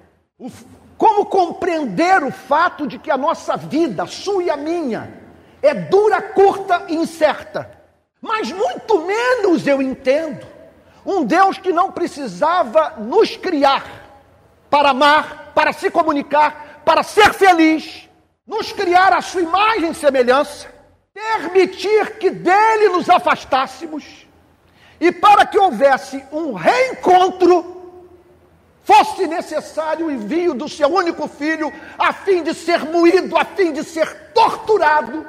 Como 0.96 1.26
compreender 1.26 2.22
o 2.22 2.30
fato 2.30 2.86
de 2.86 2.98
que 2.98 3.10
a 3.10 3.16
nossa 3.16 3.56
vida, 3.56 4.04
a 4.04 4.06
sua 4.06 4.42
e 4.44 4.50
a 4.50 4.56
minha, 4.56 5.12
é 5.60 5.74
dura, 5.74 6.22
curta 6.22 6.86
e 6.88 6.94
incerta? 6.94 7.70
Mas 8.20 8.50
muito 8.50 9.04
menos 9.04 9.66
eu 9.66 9.82
entendo 9.82 10.46
um 11.04 11.24
Deus 11.24 11.58
que 11.58 11.72
não 11.72 11.92
precisava 11.92 12.94
nos 12.98 13.36
criar 13.36 13.84
para 14.70 14.90
amar, 14.90 15.52
para 15.54 15.72
se 15.72 15.90
comunicar, 15.90 16.80
para 16.84 17.02
ser 17.02 17.34
feliz, 17.34 18.08
nos 18.46 18.72
criar 18.72 19.12
a 19.12 19.20
sua 19.20 19.42
imagem 19.42 19.90
e 19.90 19.94
semelhança, 19.94 20.72
permitir 21.14 22.18
que 22.18 22.30
dele 22.30 22.88
nos 22.88 23.08
afastássemos 23.08 24.26
e 25.00 25.10
para 25.12 25.44
que 25.44 25.58
houvesse 25.58 26.24
um 26.32 26.52
reencontro, 26.52 27.82
fosse 28.84 29.26
necessário 29.26 30.06
o 30.06 30.10
envio 30.10 30.54
do 30.54 30.68
seu 30.68 30.88
único 30.88 31.28
filho, 31.28 31.72
a 31.98 32.12
fim 32.12 32.42
de 32.42 32.54
ser 32.54 32.84
moído, 32.84 33.36
a 33.36 33.44
fim 33.44 33.72
de 33.72 33.84
ser 33.84 34.32
torturado, 34.32 35.26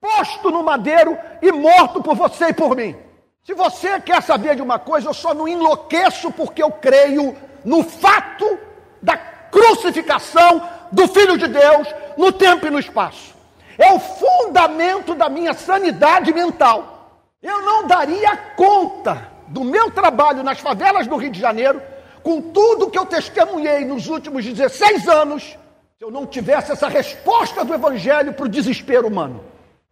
posto 0.00 0.50
no 0.50 0.62
madeiro 0.62 1.18
e 1.42 1.50
morto 1.52 2.02
por 2.02 2.14
você 2.14 2.48
e 2.48 2.54
por 2.54 2.76
mim. 2.76 2.96
Se 3.44 3.54
você 3.54 4.00
quer 4.00 4.22
saber 4.22 4.56
de 4.56 4.62
uma 4.62 4.78
coisa, 4.78 5.08
eu 5.08 5.14
só 5.14 5.32
não 5.32 5.46
enlouqueço 5.46 6.32
porque 6.32 6.62
eu 6.62 6.70
creio 6.70 7.36
no 7.64 7.84
fato 7.84 8.58
da 9.00 9.16
crucificação 9.16 10.68
do 10.90 11.06
Filho 11.08 11.38
de 11.38 11.46
Deus 11.46 11.88
no 12.16 12.32
tempo 12.32 12.66
e 12.66 12.70
no 12.70 12.78
espaço. 12.78 13.35
É 13.78 13.92
o 13.92 13.98
fundamento 13.98 15.14
da 15.14 15.28
minha 15.28 15.52
sanidade 15.52 16.32
mental. 16.32 16.96
Eu 17.42 17.62
não 17.62 17.86
daria 17.86 18.36
conta 18.56 19.28
do 19.48 19.62
meu 19.62 19.90
trabalho 19.90 20.42
nas 20.42 20.58
favelas 20.58 21.06
do 21.06 21.16
Rio 21.16 21.30
de 21.30 21.40
Janeiro, 21.40 21.80
com 22.22 22.40
tudo 22.40 22.90
que 22.90 22.98
eu 22.98 23.06
testemunhei 23.06 23.84
nos 23.84 24.08
últimos 24.08 24.44
16 24.44 25.06
anos, 25.08 25.56
se 25.96 26.04
eu 26.04 26.10
não 26.10 26.26
tivesse 26.26 26.72
essa 26.72 26.88
resposta 26.88 27.64
do 27.64 27.72
Evangelho 27.72 28.32
para 28.32 28.46
o 28.46 28.48
desespero 28.48 29.06
humano. 29.06 29.44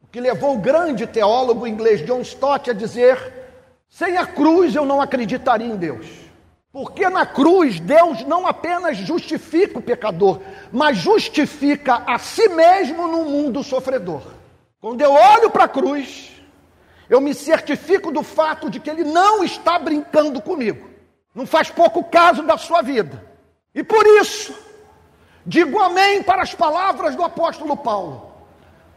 O 0.03 0.07
que 0.09 0.21
levou 0.21 0.55
o 0.55 0.59
grande 0.59 1.07
teólogo 1.07 1.67
inglês 1.67 2.05
John 2.05 2.21
Stott 2.21 2.71
a 2.71 2.75
dizer: 2.75 3.33
sem 3.89 4.17
a 4.17 4.27
cruz 4.27 4.75
eu 4.75 4.85
não 4.85 5.01
acreditaria 5.01 5.67
em 5.67 5.77
Deus. 5.77 6.24
Porque 6.75 7.09
na 7.09 7.25
cruz 7.25 7.79
Deus 7.79 8.25
não 8.25 8.49
apenas 8.49 8.97
justifica 8.97 9.79
o 9.79 9.83
pecador, 9.83 10.41
mas 10.73 10.97
justifica 10.99 12.03
a 12.05 12.19
si 12.19 12.49
mesmo 12.49 13.07
no 13.07 13.25
mundo 13.27 13.63
sofredor. 13.63 14.23
Quando 14.81 15.01
eu 15.01 15.13
olho 15.13 15.53
para 15.53 15.67
a 15.67 15.69
cruz, 15.69 16.33
eu 17.09 17.21
me 17.21 17.33
certifico 17.33 18.11
do 18.11 18.25
fato 18.25 18.69
de 18.69 18.81
que 18.81 18.91
ele 18.91 19.05
não 19.05 19.45
está 19.45 19.79
brincando 19.79 20.43
comigo. 20.43 20.91
Não 21.33 21.47
faz 21.47 21.71
pouco 21.71 22.03
caso 22.03 22.43
da 22.43 22.59
sua 22.59 22.83
vida. 22.83 23.25
E 23.73 23.85
por 23.85 24.05
isso, 24.05 24.53
digo 25.47 25.81
amém 25.81 26.25
para 26.25 26.43
as 26.43 26.57
palavras 26.57 27.15
do 27.15 27.23
apóstolo 27.23 27.77
Paulo. 27.77 28.34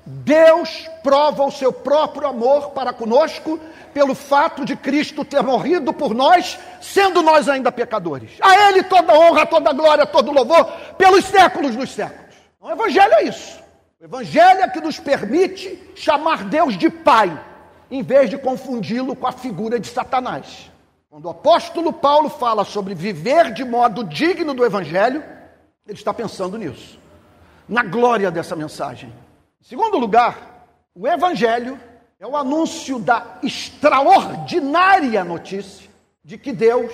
Deus 0.09 0.89
prova 1.03 1.43
o 1.43 1.51
seu 1.51 1.73
próprio 1.73 2.29
amor 2.29 2.69
para 2.69 2.93
conosco 2.93 3.59
pelo 3.93 4.15
fato 4.15 4.63
de 4.63 4.73
Cristo 4.73 5.25
ter 5.25 5.43
morrido 5.43 5.91
por 5.91 6.15
nós, 6.15 6.57
sendo 6.79 7.21
nós 7.21 7.49
ainda 7.49 7.73
pecadores. 7.73 8.31
A 8.39 8.69
Ele 8.69 8.83
toda 8.83 9.13
honra, 9.13 9.45
toda 9.45 9.73
glória, 9.73 10.05
todo 10.05 10.31
louvor, 10.31 10.63
pelos 10.97 11.25
séculos 11.25 11.75
dos 11.75 11.91
séculos. 11.91 12.33
O 12.61 12.71
Evangelho 12.71 13.13
é 13.15 13.23
isso. 13.23 13.59
O 13.99 14.05
Evangelho 14.05 14.61
é 14.61 14.69
que 14.69 14.79
nos 14.79 14.97
permite 14.97 15.91
chamar 15.93 16.45
Deus 16.45 16.77
de 16.77 16.89
Pai 16.89 17.37
em 17.91 18.01
vez 18.01 18.29
de 18.29 18.37
confundi-lo 18.37 19.13
com 19.13 19.27
a 19.27 19.33
figura 19.33 19.77
de 19.77 19.87
Satanás. 19.87 20.71
Quando 21.09 21.25
o 21.25 21.31
apóstolo 21.31 21.91
Paulo 21.91 22.29
fala 22.29 22.63
sobre 22.63 22.95
viver 22.95 23.51
de 23.51 23.65
modo 23.65 24.05
digno 24.05 24.53
do 24.53 24.65
Evangelho, 24.65 25.21
ele 25.85 25.97
está 25.97 26.13
pensando 26.13 26.57
nisso, 26.57 26.97
na 27.67 27.83
glória 27.83 28.31
dessa 28.31 28.55
mensagem. 28.55 29.11
Em 29.61 29.65
segundo 29.65 29.97
lugar, 29.97 30.67
o 30.95 31.07
Evangelho 31.07 31.79
é 32.19 32.25
o 32.25 32.37
anúncio 32.37 32.99
da 32.99 33.39
extraordinária 33.43 35.23
notícia 35.23 35.89
de 36.23 36.37
que 36.37 36.51
Deus, 36.51 36.91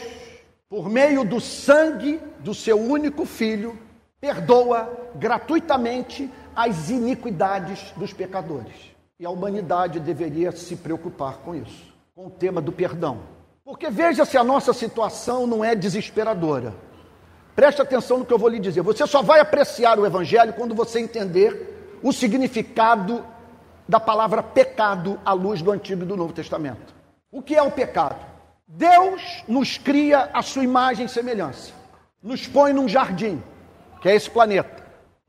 por 0.69 0.89
meio 0.89 1.23
do 1.23 1.39
sangue 1.39 2.19
do 2.39 2.53
seu 2.53 2.79
único 2.79 3.25
filho, 3.25 3.77
perdoa 4.19 4.89
gratuitamente 5.15 6.29
as 6.55 6.89
iniquidades 6.89 7.91
dos 7.95 8.13
pecadores. 8.13 8.75
E 9.19 9.25
a 9.25 9.29
humanidade 9.29 9.99
deveria 9.99 10.51
se 10.51 10.75
preocupar 10.75 11.37
com 11.37 11.55
isso, 11.55 11.93
com 12.15 12.27
o 12.27 12.29
tema 12.29 12.61
do 12.61 12.71
perdão. 12.71 13.19
Porque 13.63 13.89
veja 13.89 14.25
se 14.25 14.37
a 14.37 14.43
nossa 14.43 14.73
situação 14.73 15.47
não 15.47 15.63
é 15.63 15.75
desesperadora. 15.75 16.73
Preste 17.55 17.81
atenção 17.81 18.19
no 18.19 18.25
que 18.25 18.33
eu 18.33 18.39
vou 18.39 18.49
lhe 18.49 18.59
dizer. 18.59 18.81
Você 18.81 19.05
só 19.07 19.21
vai 19.21 19.39
apreciar 19.39 19.99
o 19.99 20.05
Evangelho 20.05 20.53
quando 20.53 20.73
você 20.73 20.99
entender 20.99 21.72
o 22.03 22.11
significado 22.11 23.25
da 23.87 23.99
palavra 23.99 24.43
pecado 24.43 25.19
à 25.25 25.31
luz 25.31 25.61
do 25.61 25.71
Antigo 25.71 26.03
e 26.03 26.05
do 26.05 26.17
Novo 26.17 26.33
Testamento. 26.33 26.93
O 27.31 27.41
que 27.41 27.55
é 27.55 27.61
o 27.61 27.71
pecado? 27.71 28.17
Deus 28.67 29.43
nos 29.47 29.77
cria 29.77 30.29
a 30.33 30.41
sua 30.41 30.63
imagem 30.63 31.05
e 31.05 31.09
semelhança, 31.09 31.73
nos 32.21 32.45
põe 32.45 32.73
num 32.73 32.87
jardim, 32.87 33.41
que 34.01 34.09
é 34.09 34.15
esse 34.15 34.29
planeta, 34.29 34.83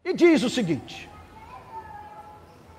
e 0.05 0.13
diz 0.13 0.43
o 0.43 0.51
seguinte: 0.51 1.09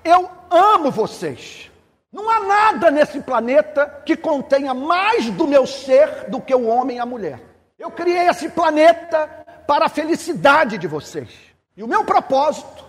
Eu 0.04 0.30
amo 0.50 0.90
vocês. 0.90 1.70
Não 2.12 2.30
há 2.30 2.40
nada 2.40 2.90
nesse 2.90 3.20
planeta 3.20 4.02
que 4.06 4.16
contenha 4.16 4.72
mais 4.72 5.28
do 5.30 5.46
meu 5.46 5.66
ser 5.66 6.30
do 6.30 6.40
que 6.40 6.54
o 6.54 6.66
homem 6.66 6.96
e 6.96 7.00
a 7.00 7.04
mulher. 7.06 7.40
Eu 7.78 7.90
criei 7.90 8.28
esse 8.28 8.48
planeta 8.48 9.26
para 9.66 9.86
a 9.86 9.90
felicidade 9.90 10.78
de 10.78 10.86
vocês. 10.86 11.28
E 11.76 11.82
o 11.82 11.88
meu 11.88 12.04
propósito 12.04 12.85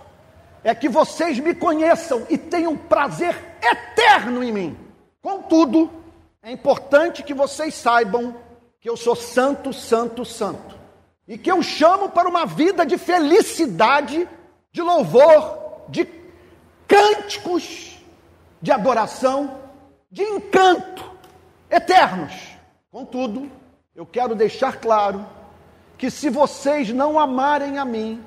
é 0.69 0.75
que 0.75 0.89
vocês 0.89 1.39
me 1.39 1.55
conheçam 1.55 2.27
e 2.29 2.37
tenham 2.37 2.75
prazer 2.75 3.33
eterno 3.61 4.43
em 4.43 4.51
mim. 4.51 4.77
Contudo, 5.21 5.89
é 6.43 6.51
importante 6.51 7.23
que 7.23 7.33
vocês 7.33 7.73
saibam 7.73 8.35
que 8.81 8.89
eu 8.89 8.97
sou 8.97 9.15
santo, 9.15 9.71
santo, 9.71 10.25
santo. 10.25 10.77
E 11.25 11.37
que 11.37 11.49
eu 11.49 11.63
chamo 11.63 12.09
para 12.09 12.27
uma 12.27 12.45
vida 12.45 12.85
de 12.85 12.97
felicidade, 12.97 14.27
de 14.69 14.81
louvor, 14.81 15.85
de 15.87 16.05
cânticos 16.85 17.97
de 18.61 18.69
adoração, 18.69 19.59
de 20.11 20.23
encanto 20.23 21.09
eternos. 21.69 22.33
Contudo, 22.91 23.49
eu 23.95 24.05
quero 24.05 24.35
deixar 24.35 24.81
claro 24.81 25.25
que 25.97 26.11
se 26.11 26.29
vocês 26.29 26.89
não 26.89 27.17
amarem 27.17 27.77
a 27.77 27.85
mim 27.85 28.21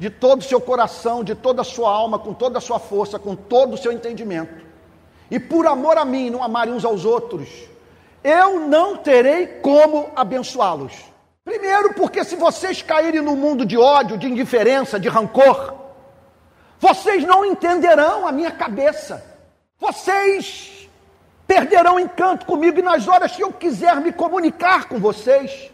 de 0.00 0.08
todo 0.08 0.40
o 0.40 0.44
seu 0.44 0.58
coração, 0.58 1.22
de 1.22 1.34
toda 1.34 1.60
a 1.60 1.64
sua 1.64 1.92
alma, 1.92 2.18
com 2.18 2.32
toda 2.32 2.56
a 2.56 2.60
sua 2.60 2.78
força, 2.78 3.18
com 3.18 3.36
todo 3.36 3.74
o 3.74 3.76
seu 3.76 3.92
entendimento, 3.92 4.64
e 5.30 5.38
por 5.38 5.66
amor 5.66 5.98
a 5.98 6.06
mim 6.06 6.30
não 6.30 6.42
amarem 6.42 6.72
uns 6.72 6.86
aos 6.86 7.04
outros, 7.04 7.50
eu 8.24 8.60
não 8.60 8.96
terei 8.96 9.46
como 9.46 10.10
abençoá-los. 10.16 10.94
Primeiro, 11.44 11.92
porque 11.92 12.24
se 12.24 12.34
vocês 12.34 12.80
caírem 12.80 13.20
no 13.20 13.36
mundo 13.36 13.66
de 13.66 13.76
ódio, 13.76 14.16
de 14.16 14.26
indiferença, 14.26 14.98
de 14.98 15.06
rancor, 15.06 15.74
vocês 16.78 17.22
não 17.22 17.44
entenderão 17.44 18.26
a 18.26 18.32
minha 18.32 18.50
cabeça. 18.50 19.22
Vocês 19.78 20.88
perderão 21.46 22.00
encanto 22.00 22.46
comigo 22.46 22.78
e 22.78 22.82
nas 22.82 23.06
horas 23.06 23.36
que 23.36 23.42
eu 23.42 23.52
quiser 23.52 23.96
me 23.96 24.12
comunicar 24.12 24.88
com 24.88 24.98
vocês. 24.98 25.70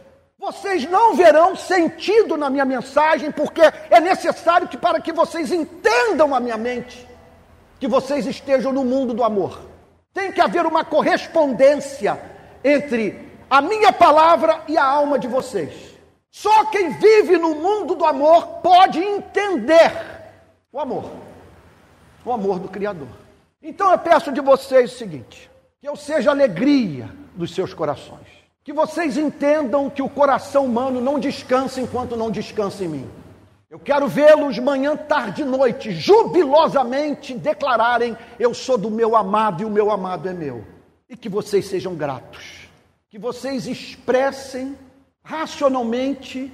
Vocês 0.46 0.88
não 0.88 1.16
verão 1.16 1.56
sentido 1.56 2.36
na 2.36 2.48
minha 2.48 2.64
mensagem, 2.64 3.32
porque 3.32 3.62
é 3.90 3.98
necessário 3.98 4.68
que, 4.68 4.76
para 4.76 5.00
que 5.00 5.12
vocês 5.12 5.50
entendam 5.50 6.32
a 6.32 6.38
minha 6.38 6.56
mente, 6.56 7.04
que 7.80 7.88
vocês 7.88 8.24
estejam 8.26 8.72
no 8.72 8.84
mundo 8.84 9.12
do 9.12 9.24
amor. 9.24 9.60
Tem 10.14 10.30
que 10.30 10.40
haver 10.40 10.64
uma 10.64 10.84
correspondência 10.84 12.16
entre 12.62 13.28
a 13.50 13.60
minha 13.60 13.92
palavra 13.92 14.62
e 14.68 14.78
a 14.78 14.84
alma 14.84 15.18
de 15.18 15.26
vocês. 15.26 15.96
Só 16.30 16.66
quem 16.66 16.90
vive 16.90 17.38
no 17.38 17.56
mundo 17.56 17.96
do 17.96 18.04
amor 18.04 18.46
pode 18.62 19.00
entender 19.00 19.92
o 20.70 20.78
amor. 20.78 21.10
O 22.24 22.30
amor 22.30 22.60
do 22.60 22.68
Criador. 22.68 23.08
Então 23.60 23.90
eu 23.90 23.98
peço 23.98 24.30
de 24.30 24.40
vocês 24.40 24.92
o 24.92 24.96
seguinte: 24.96 25.50
que 25.80 25.88
eu 25.88 25.96
seja 25.96 26.30
alegria 26.30 27.10
dos 27.34 27.52
seus 27.52 27.74
corações. 27.74 28.35
Que 28.66 28.72
vocês 28.72 29.16
entendam 29.16 29.88
que 29.88 30.02
o 30.02 30.08
coração 30.08 30.64
humano 30.64 31.00
não 31.00 31.20
descansa 31.20 31.80
enquanto 31.80 32.16
não 32.16 32.32
descansa 32.32 32.82
em 32.82 32.88
mim. 32.88 33.10
Eu 33.70 33.78
quero 33.78 34.08
vê-los 34.08 34.58
manhã, 34.58 34.96
tarde 34.96 35.42
e 35.42 35.44
noite, 35.44 35.92
jubilosamente 35.92 37.32
declararem: 37.32 38.18
Eu 38.40 38.52
sou 38.52 38.76
do 38.76 38.90
meu 38.90 39.14
amado 39.14 39.62
e 39.62 39.64
o 39.64 39.70
meu 39.70 39.88
amado 39.88 40.28
é 40.28 40.32
meu. 40.32 40.64
E 41.08 41.16
que 41.16 41.28
vocês 41.28 41.64
sejam 41.66 41.94
gratos. 41.94 42.68
Que 43.08 43.20
vocês 43.20 43.68
expressem 43.68 44.76
racionalmente 45.22 46.52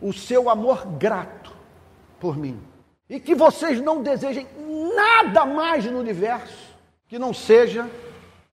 o 0.00 0.12
seu 0.12 0.48
amor 0.48 0.86
grato 0.86 1.52
por 2.20 2.36
mim 2.36 2.62
e 3.08 3.18
que 3.18 3.34
vocês 3.34 3.80
não 3.80 4.04
desejem 4.04 4.46
nada 4.94 5.44
mais 5.44 5.84
no 5.84 5.98
universo 5.98 6.70
que 7.08 7.18
não 7.18 7.34
seja 7.34 7.90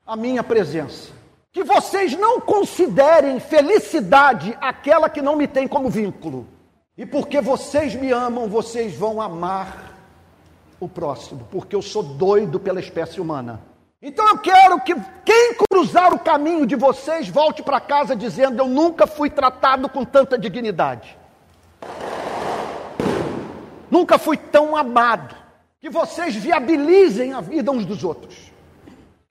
a 0.03 0.15
minha 0.15 0.43
presença. 0.43 1.16
Que 1.51 1.63
vocês 1.63 2.17
não 2.17 2.39
considerem 2.39 3.39
felicidade 3.39 4.57
aquela 4.61 5.09
que 5.09 5.21
não 5.21 5.35
me 5.35 5.47
tem 5.47 5.67
como 5.67 5.89
vínculo. 5.89 6.47
E 6.97 7.05
porque 7.05 7.41
vocês 7.41 7.95
me 7.95 8.11
amam, 8.11 8.47
vocês 8.47 8.95
vão 8.95 9.21
amar 9.21 9.95
o 10.79 10.87
próximo, 10.87 11.47
porque 11.51 11.75
eu 11.75 11.81
sou 11.81 12.03
doido 12.03 12.59
pela 12.59 12.79
espécie 12.79 13.19
humana. 13.19 13.61
Então 14.01 14.27
eu 14.27 14.37
quero 14.37 14.79
que 14.81 14.93
quem 15.25 15.55
cruzar 15.71 16.13
o 16.13 16.19
caminho 16.19 16.67
de 16.67 16.75
vocês 16.75 17.27
volte 17.27 17.63
para 17.63 17.79
casa 17.79 18.15
dizendo: 18.15 18.61
Eu 18.61 18.67
nunca 18.67 19.07
fui 19.07 19.29
tratado 19.29 19.89
com 19.89 20.05
tanta 20.05 20.37
dignidade. 20.37 21.17
Nunca 23.89 24.17
fui 24.17 24.37
tão 24.37 24.75
amado. 24.75 25.35
Que 25.79 25.89
vocês 25.89 26.35
viabilizem 26.35 27.33
a 27.33 27.41
vida 27.41 27.71
uns 27.71 27.85
dos 27.85 28.03
outros. 28.03 28.51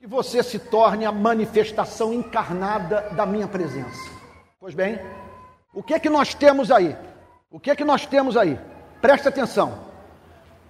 Que 0.07 0.11
você 0.11 0.41
se 0.41 0.61
torne 0.61 1.05
a 1.05 1.11
manifestação 1.11 2.15
encarnada 2.15 3.11
da 3.17 3.27
minha 3.27 3.49
presença. 3.49 4.09
Pois 4.61 4.73
bem, 4.73 5.01
o 5.75 5.83
que 5.83 5.95
é 5.95 5.99
que 5.99 6.09
nós 6.09 6.33
temos 6.33 6.71
aí? 6.71 6.97
O 7.51 7.59
que 7.59 7.73
é 7.73 7.75
que 7.75 7.83
nós 7.83 8.07
temos 8.07 8.37
aí? 8.37 8.57
Presta 9.03 9.31
atenção. 9.31 9.81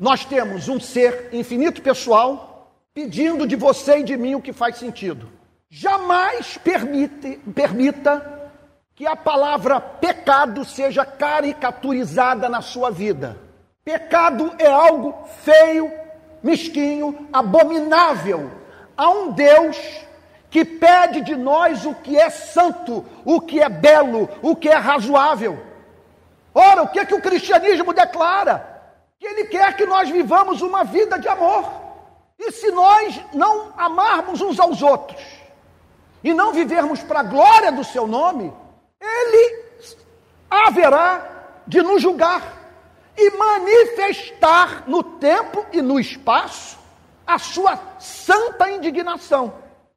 Nós 0.01 0.25
temos 0.25 0.71
um 0.71 0.81
ser 0.81 1.29
infinito 1.35 1.83
pessoal 1.83 2.73
pedindo 2.95 3.47
de 3.47 3.57
você 3.57 3.99
e 3.99 4.05
de 4.05 4.17
mim 4.17 4.35
o 4.35 4.41
que 4.41 4.55
faz 4.55 4.79
sentido. 4.79 5.29
Jamais 5.69 6.57
permite, 6.57 7.39
permita 7.55 8.51
que 8.95 9.07
a 9.07 9.15
palavra 9.15 9.79
pecado 9.79 10.65
seja 10.65 11.05
caricaturizada 11.05 12.49
na 12.49 12.63
sua 12.63 12.91
vida. 12.91 13.37
Pecado 13.85 14.55
é 14.59 14.67
algo 14.67 15.15
feio, 15.45 15.93
mesquinho, 16.43 17.29
abominável 17.31 18.65
a 18.97 19.11
um 19.11 19.33
Deus 19.33 19.77
que 20.51 20.65
pede 20.65 21.21
de 21.21 21.37
nós 21.37 21.85
o 21.85 21.95
que 21.95 22.19
é 22.19 22.31
santo, 22.31 23.05
o 23.25 23.41
que 23.41 23.61
é 23.61 23.69
belo, 23.69 24.29
o 24.43 24.57
que 24.57 24.69
é 24.69 24.77
razoável. 24.77 25.63
Ora, 26.55 26.83
o 26.83 26.89
que 26.89 26.99
é 26.99 27.05
que 27.05 27.15
o 27.15 27.21
cristianismo 27.21 27.93
declara? 27.93 28.67
Que 29.19 29.27
ele 29.27 29.45
quer 29.45 29.77
que 29.77 29.85
nós 29.85 30.09
vivamos 30.09 30.63
uma 30.63 30.85
vida 30.85 31.19
de 31.19 31.29
amor. 31.29 31.71
E 32.39 32.51
se 32.53 32.71
nós 32.71 33.21
não 33.33 33.73
amarmos 33.77 34.41
uns 34.41 34.59
aos 34.59 34.81
outros 34.83 35.23
e 36.23 36.33
não 36.33 36.53
vivermos 36.53 37.03
para 37.03 37.21
a 37.21 37.25
glória 37.25 37.73
do 37.73 37.85
seu 37.85 38.07
nome, 38.07 38.53
ele 39.01 39.65
haverá 40.51 41.29
de 41.67 41.83
nos 41.83 42.01
julgar 42.01 42.43
e 43.17 43.31
manifestar 43.31 44.85
no 44.87 45.03
tempo 45.03 45.67
e 45.73 45.83
no 45.83 45.99
espaço 45.99 46.86
a 47.27 47.39
sua 47.39 47.79
santa 47.99 48.71
indignação. 48.71 49.53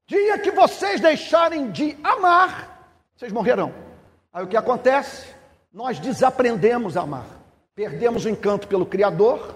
Dia 0.08 0.40
que 0.40 0.52
vocês 0.52 1.00
deixarem 1.00 1.70
de 1.70 1.96
amar, 2.04 2.92
vocês 3.16 3.32
morrerão. 3.32 3.72
Aí 4.34 4.44
o 4.44 4.48
que 4.48 4.58
acontece? 4.58 5.28
Nós 5.72 6.00
desaprendemos 6.00 6.98
a 6.98 7.02
amar, 7.02 7.28
perdemos 7.76 8.26
o 8.26 8.30
encanto 8.30 8.68
pelo 8.68 8.86
Criador 8.86 9.56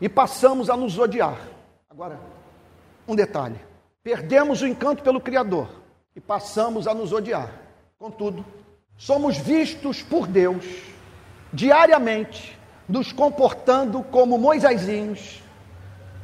e 0.00 0.08
passamos 0.08 0.68
a 0.68 0.76
nos 0.76 0.98
odiar. 0.98 1.38
Agora, 1.88 2.18
um 3.06 3.14
detalhe: 3.14 3.60
perdemos 4.02 4.60
o 4.60 4.66
encanto 4.66 5.02
pelo 5.02 5.20
Criador 5.20 5.68
e 6.16 6.20
passamos 6.20 6.88
a 6.88 6.94
nos 6.94 7.12
odiar. 7.12 7.52
Contudo, 7.96 8.44
somos 8.96 9.36
vistos 9.36 10.02
por 10.02 10.26
Deus 10.26 10.64
diariamente 11.52 12.58
nos 12.88 13.12
comportando 13.12 14.02
como 14.02 14.38
Moisésinhos 14.38 15.42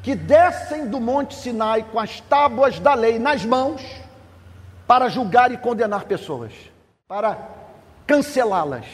que 0.02 0.16
descem 0.16 0.86
do 0.86 1.00
Monte 1.00 1.34
Sinai 1.34 1.86
com 1.90 1.98
as 1.98 2.20
tábuas 2.20 2.78
da 2.80 2.94
lei 2.94 3.18
nas 3.18 3.44
mãos 3.44 3.80
para 4.86 5.08
julgar 5.08 5.52
e 5.52 5.56
condenar 5.56 6.04
pessoas, 6.04 6.52
para 7.06 7.38
cancelá-las. 8.06 8.84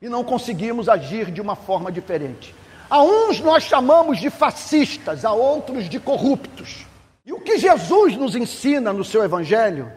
E 0.00 0.08
não 0.08 0.22
conseguimos 0.22 0.88
agir 0.88 1.30
de 1.30 1.40
uma 1.40 1.56
forma 1.56 1.90
diferente. 1.90 2.54
A 2.90 3.02
uns 3.02 3.40
nós 3.40 3.62
chamamos 3.62 4.20
de 4.20 4.28
fascistas, 4.28 5.24
a 5.24 5.32
outros 5.32 5.88
de 5.88 5.98
corruptos. 5.98 6.84
E 7.24 7.32
o 7.32 7.40
que 7.40 7.56
Jesus 7.56 8.16
nos 8.16 8.36
ensina 8.36 8.92
no 8.92 9.04
seu 9.04 9.24
evangelho 9.24 9.90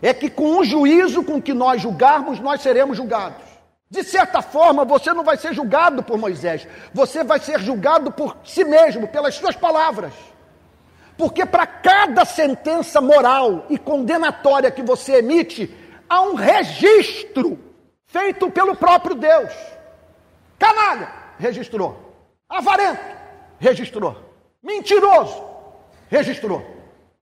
é 0.00 0.14
que 0.14 0.30
com 0.30 0.58
o 0.58 0.64
juízo 0.64 1.22
com 1.22 1.42
que 1.42 1.52
nós 1.52 1.82
julgarmos, 1.82 2.40
nós 2.40 2.62
seremos 2.62 2.96
julgados. 2.96 3.49
De 3.90 4.04
certa 4.04 4.40
forma, 4.40 4.84
você 4.84 5.12
não 5.12 5.24
vai 5.24 5.36
ser 5.36 5.52
julgado 5.52 6.00
por 6.00 6.16
Moisés, 6.16 6.66
você 6.94 7.24
vai 7.24 7.40
ser 7.40 7.58
julgado 7.58 8.12
por 8.12 8.36
si 8.44 8.62
mesmo, 8.62 9.08
pelas 9.08 9.34
suas 9.34 9.56
palavras. 9.56 10.12
Porque 11.18 11.44
para 11.44 11.66
cada 11.66 12.24
sentença 12.24 13.00
moral 13.00 13.66
e 13.68 13.76
condenatória 13.76 14.70
que 14.70 14.80
você 14.80 15.16
emite, 15.16 15.74
há 16.08 16.22
um 16.22 16.34
registro 16.34 17.58
feito 18.06 18.48
pelo 18.48 18.76
próprio 18.76 19.16
Deus. 19.16 19.52
Canalha, 20.56 21.12
registrou. 21.36 22.14
Avarento, 22.48 23.04
registrou. 23.58 24.16
Mentiroso, 24.62 25.44
registrou. 26.08 26.64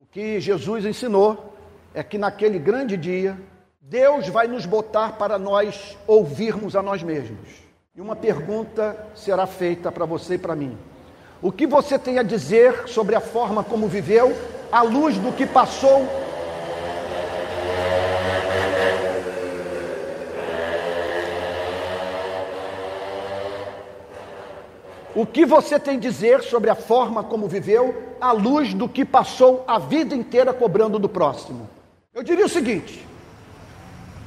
O 0.02 0.06
que 0.06 0.38
Jesus 0.38 0.84
ensinou 0.84 1.54
é 1.94 2.02
que 2.02 2.18
naquele 2.18 2.58
grande 2.58 2.96
dia, 2.96 3.38
Deus 3.90 4.28
vai 4.28 4.46
nos 4.46 4.66
botar 4.66 5.12
para 5.12 5.38
nós 5.38 5.96
ouvirmos 6.06 6.76
a 6.76 6.82
nós 6.82 7.02
mesmos. 7.02 7.48
E 7.96 8.02
uma 8.02 8.14
pergunta 8.14 8.94
será 9.14 9.46
feita 9.46 9.90
para 9.90 10.04
você 10.04 10.34
e 10.34 10.38
para 10.38 10.54
mim. 10.54 10.76
O 11.40 11.50
que 11.50 11.66
você 11.66 11.98
tem 11.98 12.18
a 12.18 12.22
dizer 12.22 12.86
sobre 12.86 13.14
a 13.14 13.20
forma 13.20 13.64
como 13.64 13.88
viveu, 13.88 14.36
à 14.70 14.82
luz 14.82 15.16
do 15.16 15.32
que 15.32 15.46
passou 15.46 16.06
O 25.16 25.24
que 25.24 25.46
você 25.46 25.80
tem 25.80 25.96
a 25.96 26.00
dizer 26.00 26.42
sobre 26.42 26.68
a 26.68 26.74
forma 26.74 27.24
como 27.24 27.48
viveu, 27.48 27.94
à 28.20 28.32
luz 28.32 28.74
do 28.74 28.86
que 28.86 29.04
passou 29.04 29.64
a 29.66 29.78
vida 29.78 30.14
inteira 30.14 30.52
cobrando 30.52 30.98
do 30.98 31.08
próximo? 31.08 31.68
Eu 32.14 32.22
diria 32.22 32.44
o 32.44 32.48
seguinte: 32.48 33.07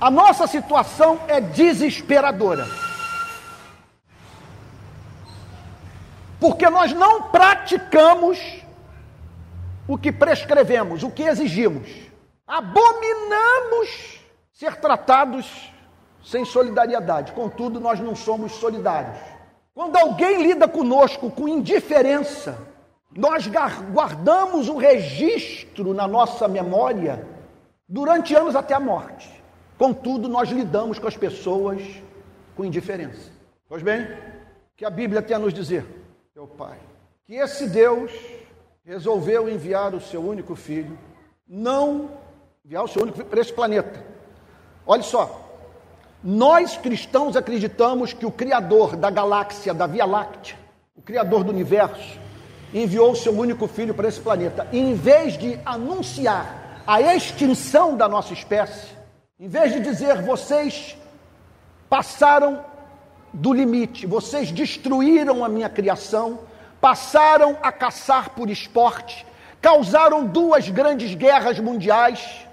a 0.02 0.10
nossa 0.10 0.48
situação 0.48 1.20
é 1.28 1.40
desesperadora. 1.40 2.66
Porque 6.40 6.68
nós 6.72 6.92
não 6.92 7.30
praticamos 7.30 8.40
o 9.88 10.00
que 10.00 10.12
prescrevemos, 10.12 11.04
o 11.04 11.12
que 11.12 11.22
exigimos. 11.22 11.88
Abominamos 12.48 14.20
ser 14.52 14.78
tratados 14.78 15.72
sem 16.24 16.46
solidariedade. 16.46 17.32
Contudo, 17.34 17.80
nós 17.80 18.00
não 18.00 18.16
somos 18.16 18.54
solidários. 18.54 19.20
Quando 19.72 19.98
alguém 19.98 20.42
lida 20.42 20.68
conosco 20.68 21.30
com 21.30 21.48
indiferença, 21.48 22.58
nós 23.16 23.48
guardamos 23.94 24.68
o 24.68 24.78
registro 24.78 25.94
na 25.94 26.08
nossa 26.08 26.48
memória 26.48 27.24
durante 27.88 28.34
anos 28.34 28.56
até 28.56 28.74
a 28.74 28.80
morte. 28.80 29.31
Contudo, 29.82 30.30
nós 30.30 30.48
lidamos 30.50 31.00
com 31.00 31.08
as 31.08 31.18
pessoas 31.18 31.82
com 32.56 32.64
indiferença. 32.64 33.32
Pois 33.68 33.82
bem, 33.82 34.08
que 34.78 34.86
a 34.86 34.92
Bíblia 34.92 35.24
tem 35.24 35.36
a 35.36 35.40
nos 35.40 35.52
dizer, 35.52 35.84
meu 36.36 36.46
Pai, 36.46 36.78
que 37.26 37.34
esse 37.34 37.68
Deus 37.68 38.12
resolveu 38.86 39.50
enviar 39.50 39.96
o 39.96 40.00
seu 40.00 40.24
único 40.24 40.56
filho, 40.56 40.96
não 41.48 42.12
enviar 42.64 42.84
o 42.84 42.88
seu 42.88 43.02
único 43.02 43.18
filho 43.18 43.30
para 43.30 43.42
esse 43.42 43.52
planeta. 43.52 44.06
Olha 44.86 45.02
só, 45.02 45.50
nós 46.24 46.78
cristãos 46.78 47.36
acreditamos 47.36 48.14
que 48.14 48.28
o 48.28 48.32
Criador 48.32 48.96
da 48.96 49.10
galáxia, 49.10 49.74
da 49.74 49.88
Via 49.88 50.06
Láctea, 50.06 50.60
o 50.96 51.02
Criador 51.02 51.44
do 51.44 51.50
universo, 51.50 52.20
enviou 52.72 53.14
o 53.14 53.16
seu 53.16 53.34
único 53.34 53.68
filho 53.68 53.96
para 53.96 54.08
esse 54.08 54.22
planeta. 54.22 54.68
E 54.72 54.78
em 54.78 54.94
vez 54.94 55.40
de 55.40 55.60
anunciar 55.66 56.84
a 56.86 57.02
extinção 57.02 57.98
da 57.98 58.08
nossa 58.08 58.32
espécie, 58.32 59.01
em 59.42 59.48
vez 59.48 59.74
de 59.74 59.80
dizer 59.80 60.22
vocês 60.22 60.96
passaram 61.90 62.64
do 63.34 63.52
limite, 63.52 64.06
vocês 64.06 64.52
destruíram 64.52 65.44
a 65.44 65.50
minha 65.50 65.68
criação, 65.68 66.42
passaram 66.80 67.58
a 67.60 67.72
caçar 67.72 68.36
por 68.36 68.52
esporte, 68.52 69.26
causaram 69.60 70.28
duas 70.28 70.70
grandes 70.70 71.16
guerras 71.16 71.60
mundiais, 71.60 72.46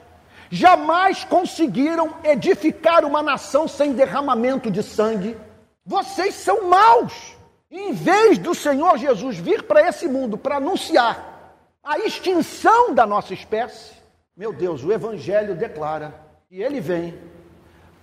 jamais 0.51 1.24
conseguiram 1.24 2.14
edificar 2.24 3.05
uma 3.05 3.22
nação 3.22 3.68
sem 3.68 3.92
derramamento 3.92 4.70
de 4.70 4.83
sangue. 4.83 5.37
Vocês 5.85 6.37
são 6.37 6.70
maus. 6.70 7.37
Em 7.70 7.92
vez 7.92 8.38
do 8.38 8.55
Senhor 8.55 8.96
Jesus 8.96 9.37
vir 9.37 9.64
para 9.64 9.87
esse 9.87 10.09
mundo 10.09 10.38
para 10.38 10.57
anunciar 10.57 11.53
a 11.85 11.98
extinção 11.98 12.94
da 12.94 13.05
nossa 13.05 13.35
espécie, 13.35 13.92
meu 14.35 14.55
Deus, 14.55 14.83
o 14.83 14.90
Evangelho 14.90 15.55
declara 15.55 16.28
e 16.51 16.63
ele 16.63 16.81
vem 16.81 17.15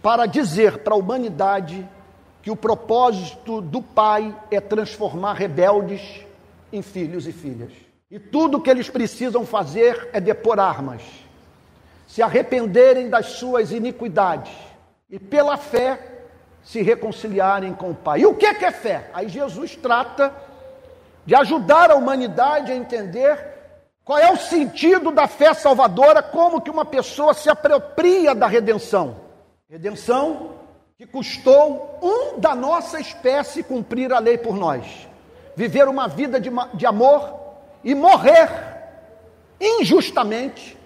para 0.04 0.28
dizer 0.28 0.80
para 0.80 0.94
a 0.94 0.98
humanidade 0.98 1.88
que 2.44 2.52
o 2.52 2.56
propósito 2.56 3.60
do 3.60 3.82
Pai 3.82 4.36
é 4.52 4.62
transformar 4.62 5.34
rebeldes 5.34 6.24
em 6.72 6.84
filhos 6.84 7.26
e 7.26 7.32
filhas. 7.32 7.72
E 8.12 8.20
tudo 8.20 8.58
o 8.58 8.62
que 8.62 8.70
eles 8.70 8.88
precisam 8.88 9.48
fazer 9.48 10.10
é 10.14 10.22
depor 10.22 10.60
armas, 10.60 11.02
se 12.08 12.22
arrependerem 12.22 13.10
das 13.10 13.26
suas 13.32 13.72
iniquidades 13.72 14.54
e, 15.10 15.18
pela 15.18 15.58
fé, 15.58 16.00
se 16.64 16.84
reconciliarem 16.84 17.74
com 17.74 17.90
o 17.90 17.96
Pai. 17.96 18.20
E 18.20 18.26
o 18.28 18.36
que 18.36 18.46
é, 18.46 18.54
que 18.54 18.66
é 18.66 18.72
fé? 18.72 19.10
Aí 19.12 19.28
Jesus 19.28 19.76
trata 19.76 20.32
de 21.26 21.34
ajudar 21.34 21.90
a 21.90 21.96
humanidade 21.96 22.72
a 22.72 22.76
entender 22.76 23.55
qual 24.06 24.20
é 24.20 24.32
o 24.32 24.38
sentido 24.38 25.12
da 25.12 25.28
fé 25.28 25.52
salvadora? 25.56 26.22
Como 26.22 26.62
que 26.62 26.70
uma 26.70 26.86
pessoa 26.86 27.34
se 27.34 27.50
apropria 27.50 28.36
da 28.36 28.46
redenção? 28.46 29.16
Redenção 29.68 30.52
que 30.96 31.08
custou 31.08 31.98
um 32.04 32.40
da 32.40 32.54
nossa 32.54 33.00
espécie 33.00 33.64
cumprir 33.64 34.14
a 34.14 34.20
lei 34.20 34.38
por 34.38 34.56
nós, 34.56 34.86
viver 35.56 35.88
uma 35.88 36.08
vida 36.08 36.40
de, 36.40 36.52
de 36.76 36.86
amor 36.86 37.34
e 37.84 37.96
morrer 37.96 38.48
injustamente 39.60 40.78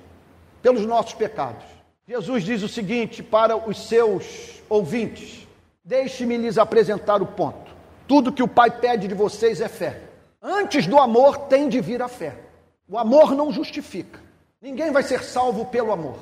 pelos 0.62 0.86
nossos 0.86 1.13
pecados. 1.13 1.65
Jesus 2.08 2.41
diz 2.45 2.63
o 2.63 2.69
seguinte 2.69 3.21
para 3.21 3.58
os 3.58 3.86
seus 3.86 4.63
ouvintes: 4.69 5.45
Deixe-me 5.84 6.38
lhes 6.38 6.58
apresentar 6.58 7.21
o 7.21 7.25
ponto. 7.25 7.69
Tudo 8.08 8.32
que 8.32 8.41
o 8.41 8.47
Pai 8.47 8.71
pede 8.71 9.10
de 9.10 9.13
vocês 9.13 9.60
é 9.60 9.67
fé. 9.67 10.03
Antes 10.41 10.88
do 10.88 10.97
amor 10.97 11.38
tem 11.38 11.67
de 11.67 11.82
vir 11.82 12.01
a 12.01 12.08
fé. 12.08 12.48
O 12.89 12.97
amor 12.97 13.36
não 13.36 13.52
justifica. 13.52 14.19
Ninguém 14.60 14.91
vai 14.91 15.04
ser 15.04 15.23
salvo 15.23 15.65
pelo 15.65 15.91
amor, 15.91 16.17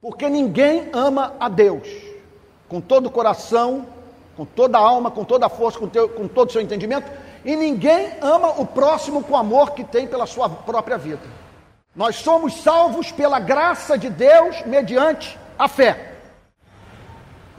porque 0.00 0.28
ninguém 0.28 0.88
ama 0.92 1.34
a 1.40 1.48
Deus 1.48 1.88
com 2.68 2.80
todo 2.80 3.06
o 3.06 3.10
coração, 3.10 3.84
com 4.36 4.44
toda 4.44 4.78
a 4.78 4.80
alma, 4.80 5.10
com 5.10 5.24
toda 5.24 5.46
a 5.46 5.48
força, 5.48 5.78
com, 5.78 5.88
teu, 5.88 6.08
com 6.08 6.28
todo 6.28 6.48
o 6.48 6.52
seu 6.52 6.62
entendimento, 6.62 7.10
e 7.44 7.56
ninguém 7.56 8.12
ama 8.20 8.60
o 8.60 8.64
próximo 8.64 9.24
com 9.24 9.32
o 9.32 9.36
amor 9.36 9.72
que 9.72 9.82
tem 9.82 10.06
pela 10.06 10.24
sua 10.24 10.48
própria 10.48 10.96
vida. 10.96 11.22
Nós 11.94 12.16
somos 12.16 12.62
salvos 12.62 13.10
pela 13.10 13.40
graça 13.40 13.98
de 13.98 14.08
Deus 14.08 14.62
mediante 14.64 15.38
a 15.58 15.68
fé. 15.68 16.14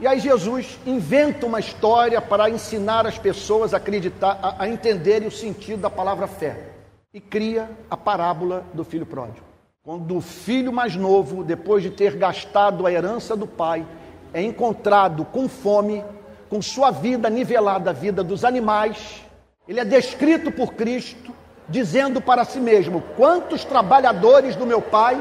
E 0.00 0.06
aí 0.06 0.18
Jesus 0.18 0.78
inventa 0.84 1.46
uma 1.46 1.60
história 1.60 2.20
para 2.20 2.50
ensinar 2.50 3.06
as 3.06 3.18
pessoas 3.18 3.72
a 3.72 3.76
acreditar, 3.76 4.38
a, 4.42 4.64
a 4.64 4.68
entenderem 4.68 5.28
o 5.28 5.32
sentido 5.32 5.82
da 5.82 5.90
palavra 5.90 6.26
fé. 6.26 6.75
E 7.16 7.20
cria 7.20 7.70
a 7.90 7.96
parábola 7.96 8.62
do 8.74 8.84
filho 8.84 9.06
pródigo. 9.06 9.46
Quando 9.82 10.18
o 10.18 10.20
filho 10.20 10.70
mais 10.70 10.96
novo, 10.96 11.42
depois 11.42 11.82
de 11.82 11.88
ter 11.88 12.14
gastado 12.14 12.86
a 12.86 12.92
herança 12.92 13.34
do 13.34 13.46
pai, 13.46 13.86
é 14.34 14.42
encontrado 14.42 15.24
com 15.24 15.48
fome, 15.48 16.04
com 16.50 16.60
sua 16.60 16.90
vida 16.90 17.30
nivelada 17.30 17.88
à 17.88 17.92
vida 17.94 18.22
dos 18.22 18.44
animais, 18.44 19.24
ele 19.66 19.80
é 19.80 19.84
descrito 19.86 20.52
por 20.52 20.74
Cristo, 20.74 21.32
dizendo 21.66 22.20
para 22.20 22.44
si 22.44 22.60
mesmo: 22.60 23.02
Quantos 23.16 23.64
trabalhadores 23.64 24.54
do 24.54 24.66
meu 24.66 24.82
pai 24.82 25.18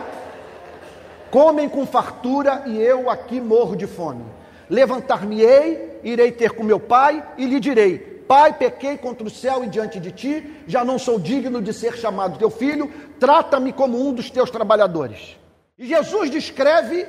comem 1.32 1.70
com 1.70 1.86
fartura 1.86 2.64
e 2.66 2.78
eu 2.78 3.10
aqui 3.10 3.40
morro 3.40 3.74
de 3.74 3.88
fome? 3.88 4.26
Levantar-me-ei, 4.70 6.02
irei 6.04 6.34
ter 6.34 6.52
com 6.52 6.62
meu 6.62 6.78
pai 6.78 7.26
e 7.38 7.46
lhe 7.46 7.58
direi: 7.58 8.15
Pai, 8.28 8.54
pequei 8.54 8.98
contra 8.98 9.26
o 9.26 9.30
céu 9.30 9.64
e 9.64 9.68
diante 9.68 10.00
de 10.00 10.12
ti, 10.12 10.64
já 10.68 10.84
não 10.84 10.98
sou 10.98 11.20
digno 11.20 11.62
de 11.62 11.72
ser 11.72 11.96
chamado 11.96 12.40
teu 12.40 12.50
filho, 12.50 12.92
trata-me 13.20 13.72
como 13.72 14.08
um 14.08 14.14
dos 14.14 14.30
teus 14.30 14.50
trabalhadores. 14.50 15.38
E 15.78 15.86
Jesus 15.86 16.30
descreve, 16.30 17.08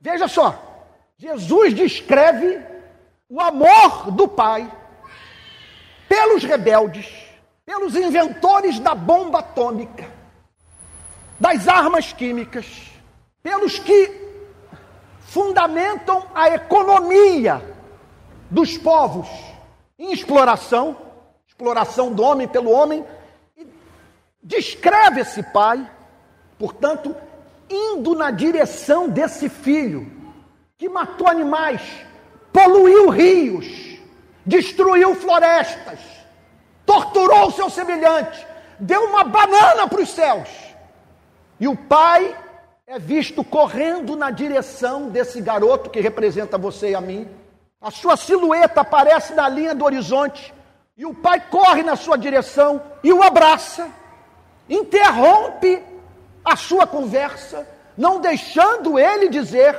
veja 0.00 0.28
só, 0.28 0.86
Jesus 1.16 1.74
descreve 1.74 2.60
o 3.28 3.40
amor 3.40 4.12
do 4.12 4.28
Pai 4.28 4.70
pelos 6.08 6.44
rebeldes, 6.44 7.08
pelos 7.66 7.96
inventores 7.96 8.78
da 8.78 8.94
bomba 8.94 9.40
atômica, 9.40 10.06
das 11.40 11.66
armas 11.66 12.12
químicas, 12.12 12.66
pelos 13.42 13.78
que 13.78 14.22
fundamentam 15.20 16.24
a 16.32 16.50
economia 16.50 17.60
dos 18.50 18.78
povos 18.78 19.53
em 19.98 20.12
exploração, 20.12 20.96
exploração 21.46 22.12
do 22.12 22.22
homem 22.22 22.48
pelo 22.48 22.70
homem, 22.70 23.04
e 23.56 23.66
descreve 24.42 25.20
esse 25.20 25.42
pai, 25.42 25.88
portanto, 26.58 27.14
indo 27.68 28.14
na 28.14 28.30
direção 28.30 29.08
desse 29.08 29.48
filho 29.48 30.10
que 30.76 30.88
matou 30.88 31.28
animais, 31.28 31.80
poluiu 32.52 33.08
rios, 33.08 33.66
destruiu 34.44 35.14
florestas, 35.14 35.98
torturou 36.84 37.48
o 37.48 37.52
seu 37.52 37.70
semelhante, 37.70 38.46
deu 38.78 39.04
uma 39.04 39.24
banana 39.24 39.88
para 39.88 40.00
os 40.00 40.10
céus. 40.10 40.48
E 41.58 41.68
o 41.68 41.76
pai 41.76 42.36
é 42.86 42.98
visto 42.98 43.42
correndo 43.42 44.16
na 44.16 44.30
direção 44.30 45.08
desse 45.08 45.40
garoto 45.40 45.88
que 45.88 46.00
representa 46.00 46.58
você 46.58 46.90
e 46.90 46.94
a 46.94 47.00
mim. 47.00 47.28
A 47.84 47.90
sua 47.90 48.16
silhueta 48.16 48.80
aparece 48.80 49.34
na 49.34 49.46
linha 49.46 49.74
do 49.74 49.84
horizonte 49.84 50.54
e 50.96 51.04
o 51.04 51.12
pai 51.12 51.38
corre 51.50 51.82
na 51.82 51.96
sua 51.96 52.16
direção 52.16 52.80
e 53.02 53.12
o 53.12 53.22
abraça, 53.22 53.90
interrompe 54.66 55.84
a 56.42 56.56
sua 56.56 56.86
conversa, 56.86 57.68
não 57.94 58.22
deixando 58.22 58.98
ele 58.98 59.28
dizer: 59.28 59.76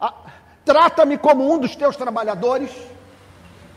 ah, 0.00 0.14
trata-me 0.64 1.18
como 1.18 1.52
um 1.52 1.58
dos 1.58 1.74
teus 1.74 1.96
trabalhadores, 1.96 2.70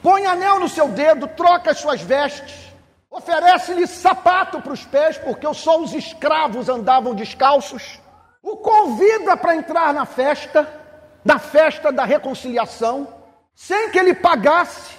põe 0.03 0.27
anel 0.27 0.59
no 0.59 0.69
seu 0.69 0.87
dedo, 0.87 1.27
troca 1.29 1.71
as 1.71 1.79
suas 1.79 1.99
vestes, 1.99 2.71
oferece-lhe 3.09 3.87
sapato 3.87 4.61
para 4.61 4.73
os 4.73 4.85
pés, 4.85 5.17
porque 5.17 5.51
só 5.55 5.81
os 5.81 5.95
escravos 5.95 6.69
andavam 6.69 7.15
descalços 7.15 7.99
o 8.43 8.57
convida 8.57 9.35
para 9.35 9.55
entrar 9.55 9.91
na 9.91 10.05
festa, 10.05 10.71
na 11.25 11.39
festa 11.39 11.91
da 11.91 12.05
reconciliação, 12.05 13.18
sem 13.61 13.89
que 13.89 13.99
ele 13.99 14.13
pagasse 14.13 14.95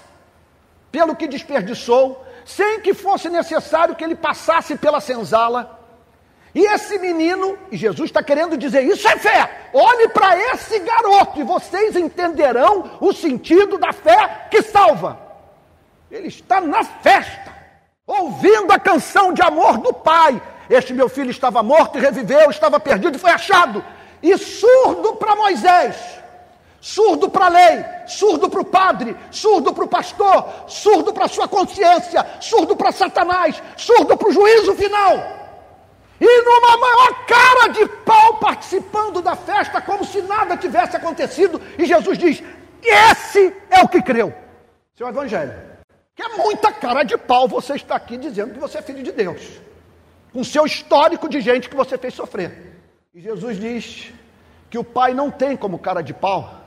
pelo 0.92 1.16
que 1.16 1.26
desperdiçou, 1.26 2.22
sem 2.44 2.78
que 2.80 2.92
fosse 2.92 3.30
necessário 3.30 3.96
que 3.96 4.04
ele 4.04 4.14
passasse 4.14 4.76
pela 4.76 5.00
senzala. 5.00 5.80
E 6.54 6.66
esse 6.66 6.98
menino, 6.98 7.56
e 7.72 7.76
Jesus 7.78 8.10
está 8.10 8.22
querendo 8.22 8.58
dizer: 8.58 8.82
isso 8.82 9.08
é 9.08 9.16
fé. 9.16 9.70
Olhe 9.72 10.08
para 10.10 10.36
esse 10.52 10.78
garoto 10.80 11.40
e 11.40 11.42
vocês 11.42 11.96
entenderão 11.96 12.98
o 13.00 13.14
sentido 13.14 13.78
da 13.78 13.94
fé 13.94 14.48
que 14.50 14.60
salva. 14.60 15.18
Ele 16.10 16.28
está 16.28 16.60
na 16.60 16.84
festa, 16.84 17.56
ouvindo 18.06 18.70
a 18.72 18.78
canção 18.78 19.32
de 19.32 19.40
amor 19.40 19.78
do 19.78 19.94
Pai, 19.94 20.40
este 20.68 20.92
meu 20.92 21.08
filho 21.08 21.30
estava 21.30 21.62
morto 21.62 21.96
e 21.96 22.00
reviveu, 22.02 22.50
estava 22.50 22.78
perdido 22.78 23.16
e 23.16 23.20
foi 23.20 23.30
achado. 23.30 23.82
E 24.22 24.36
surdo 24.36 25.16
para 25.16 25.34
Moisés, 25.34 26.19
surdo 26.80 27.28
para 27.28 27.46
a 27.46 27.48
lei, 27.48 27.84
surdo 28.06 28.48
para 28.48 28.60
o 28.60 28.64
padre, 28.64 29.16
surdo 29.30 29.72
para 29.72 29.84
o 29.84 29.88
pastor, 29.88 30.64
surdo 30.66 31.12
para 31.12 31.26
a 31.26 31.28
sua 31.28 31.46
consciência, 31.46 32.24
surdo 32.40 32.74
para 32.74 32.92
Satanás, 32.92 33.62
surdo 33.76 34.16
para 34.16 34.28
o 34.28 34.32
juízo 34.32 34.74
final. 34.74 35.38
E 36.20 36.42
numa 36.42 36.76
maior 36.76 37.26
cara 37.26 37.68
de 37.68 37.86
pau 38.04 38.38
participando 38.38 39.22
da 39.22 39.34
festa, 39.34 39.80
como 39.80 40.04
se 40.04 40.20
nada 40.22 40.56
tivesse 40.56 40.96
acontecido. 40.96 41.60
E 41.78 41.86
Jesus 41.86 42.18
diz: 42.18 42.42
Esse 42.82 43.54
é 43.70 43.82
o 43.82 43.88
que 43.88 44.02
creu. 44.02 44.34
Seu 44.94 45.08
Evangelho. 45.08 45.54
Que 46.14 46.22
é 46.22 46.28
muita 46.36 46.70
cara 46.72 47.02
de 47.02 47.16
pau 47.16 47.48
você 47.48 47.74
está 47.74 47.96
aqui 47.96 48.18
dizendo 48.18 48.52
que 48.52 48.58
você 48.58 48.78
é 48.78 48.82
filho 48.82 49.02
de 49.02 49.12
Deus 49.12 49.60
com 50.32 50.44
seu 50.44 50.64
histórico 50.64 51.28
de 51.28 51.40
gente 51.40 51.68
que 51.68 51.76
você 51.76 51.98
fez 51.98 52.14
sofrer. 52.14 52.76
E 53.14 53.20
Jesus 53.20 53.58
diz 53.58 54.12
que 54.68 54.78
o 54.78 54.84
Pai 54.84 55.12
não 55.12 55.30
tem 55.30 55.56
como 55.56 55.78
cara 55.78 56.02
de 56.02 56.14
pau 56.14 56.59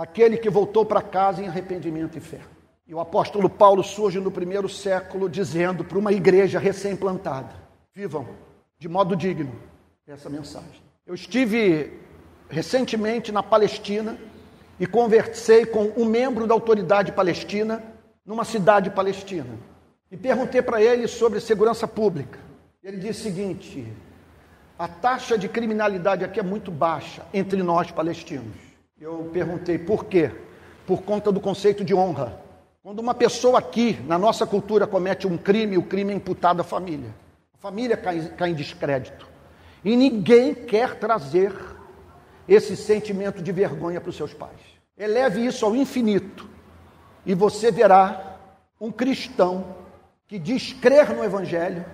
aquele 0.00 0.38
que 0.38 0.48
voltou 0.48 0.84
para 0.84 1.02
casa 1.02 1.42
em 1.42 1.48
arrependimento 1.48 2.16
e 2.16 2.20
fé. 2.20 2.40
E 2.86 2.94
o 2.94 3.00
apóstolo 3.00 3.48
Paulo 3.50 3.84
surge 3.84 4.18
no 4.18 4.30
primeiro 4.30 4.68
século 4.68 5.28
dizendo 5.28 5.84
para 5.84 5.98
uma 5.98 6.12
igreja 6.12 6.58
recém-plantada: 6.58 7.54
vivam 7.94 8.26
de 8.78 8.88
modo 8.88 9.14
digno 9.14 9.52
essa 10.06 10.28
mensagem. 10.28 10.82
Eu 11.06 11.14
estive 11.14 11.92
recentemente 12.48 13.30
na 13.30 13.42
Palestina 13.42 14.18
e 14.78 14.86
conversei 14.86 15.64
com 15.66 15.92
um 15.96 16.04
membro 16.04 16.46
da 16.46 16.54
autoridade 16.54 17.12
palestina 17.12 17.82
numa 18.24 18.44
cidade 18.44 18.90
palestina. 18.90 19.56
E 20.10 20.16
perguntei 20.16 20.62
para 20.62 20.82
ele 20.82 21.06
sobre 21.06 21.38
segurança 21.40 21.86
pública. 21.86 22.38
Ele 22.82 22.96
diz 22.96 23.20
o 23.20 23.22
seguinte: 23.22 23.86
a 24.78 24.88
taxa 24.88 25.38
de 25.38 25.48
criminalidade 25.48 26.24
aqui 26.24 26.40
é 26.40 26.42
muito 26.42 26.70
baixa 26.70 27.24
entre 27.32 27.62
nós 27.62 27.90
palestinos. 27.92 28.69
Eu 29.00 29.30
perguntei 29.32 29.78
por 29.78 30.04
quê? 30.04 30.30
Por 30.86 31.02
conta 31.02 31.32
do 31.32 31.40
conceito 31.40 31.82
de 31.82 31.94
honra. 31.94 32.38
Quando 32.82 32.98
uma 32.98 33.14
pessoa 33.14 33.58
aqui, 33.58 33.98
na 34.06 34.18
nossa 34.18 34.46
cultura, 34.46 34.86
comete 34.86 35.26
um 35.26 35.38
crime, 35.38 35.78
o 35.78 35.82
crime 35.82 36.12
é 36.12 36.16
imputado 36.16 36.60
à 36.60 36.64
família. 36.64 37.08
A 37.54 37.56
família 37.56 37.96
cai, 37.96 38.20
cai 38.36 38.50
em 38.50 38.54
descrédito. 38.54 39.26
E 39.82 39.96
ninguém 39.96 40.54
quer 40.54 40.98
trazer 40.98 41.54
esse 42.46 42.76
sentimento 42.76 43.42
de 43.42 43.50
vergonha 43.52 44.02
para 44.02 44.10
os 44.10 44.16
seus 44.16 44.34
pais. 44.34 44.60
Eleve 44.98 45.46
isso 45.46 45.64
ao 45.64 45.74
infinito 45.74 46.46
e 47.24 47.34
você 47.34 47.70
verá 47.70 48.36
um 48.78 48.92
cristão 48.92 49.76
que 50.26 50.38
diz 50.38 50.74
crer 50.74 51.14
no 51.14 51.24
Evangelho 51.24 51.86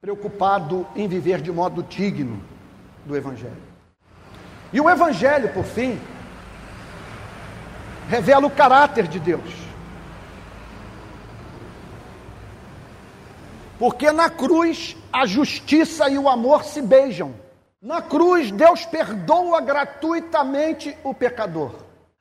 preocupado 0.00 0.84
em 0.96 1.06
viver 1.06 1.40
de 1.40 1.52
modo 1.52 1.82
digno 1.84 2.42
do 3.04 3.16
Evangelho. 3.16 3.65
E 4.72 4.80
o 4.80 4.90
Evangelho, 4.90 5.52
por 5.52 5.64
fim, 5.64 6.00
revela 8.08 8.46
o 8.46 8.50
caráter 8.50 9.06
de 9.06 9.18
Deus. 9.18 9.66
Porque 13.78 14.10
na 14.10 14.30
cruz 14.30 14.96
a 15.12 15.26
justiça 15.26 16.08
e 16.08 16.18
o 16.18 16.28
amor 16.28 16.64
se 16.64 16.80
beijam. 16.80 17.34
Na 17.80 18.00
cruz 18.00 18.50
Deus 18.50 18.84
perdoa 18.86 19.60
gratuitamente 19.60 20.96
o 21.04 21.12
pecador. 21.12 21.72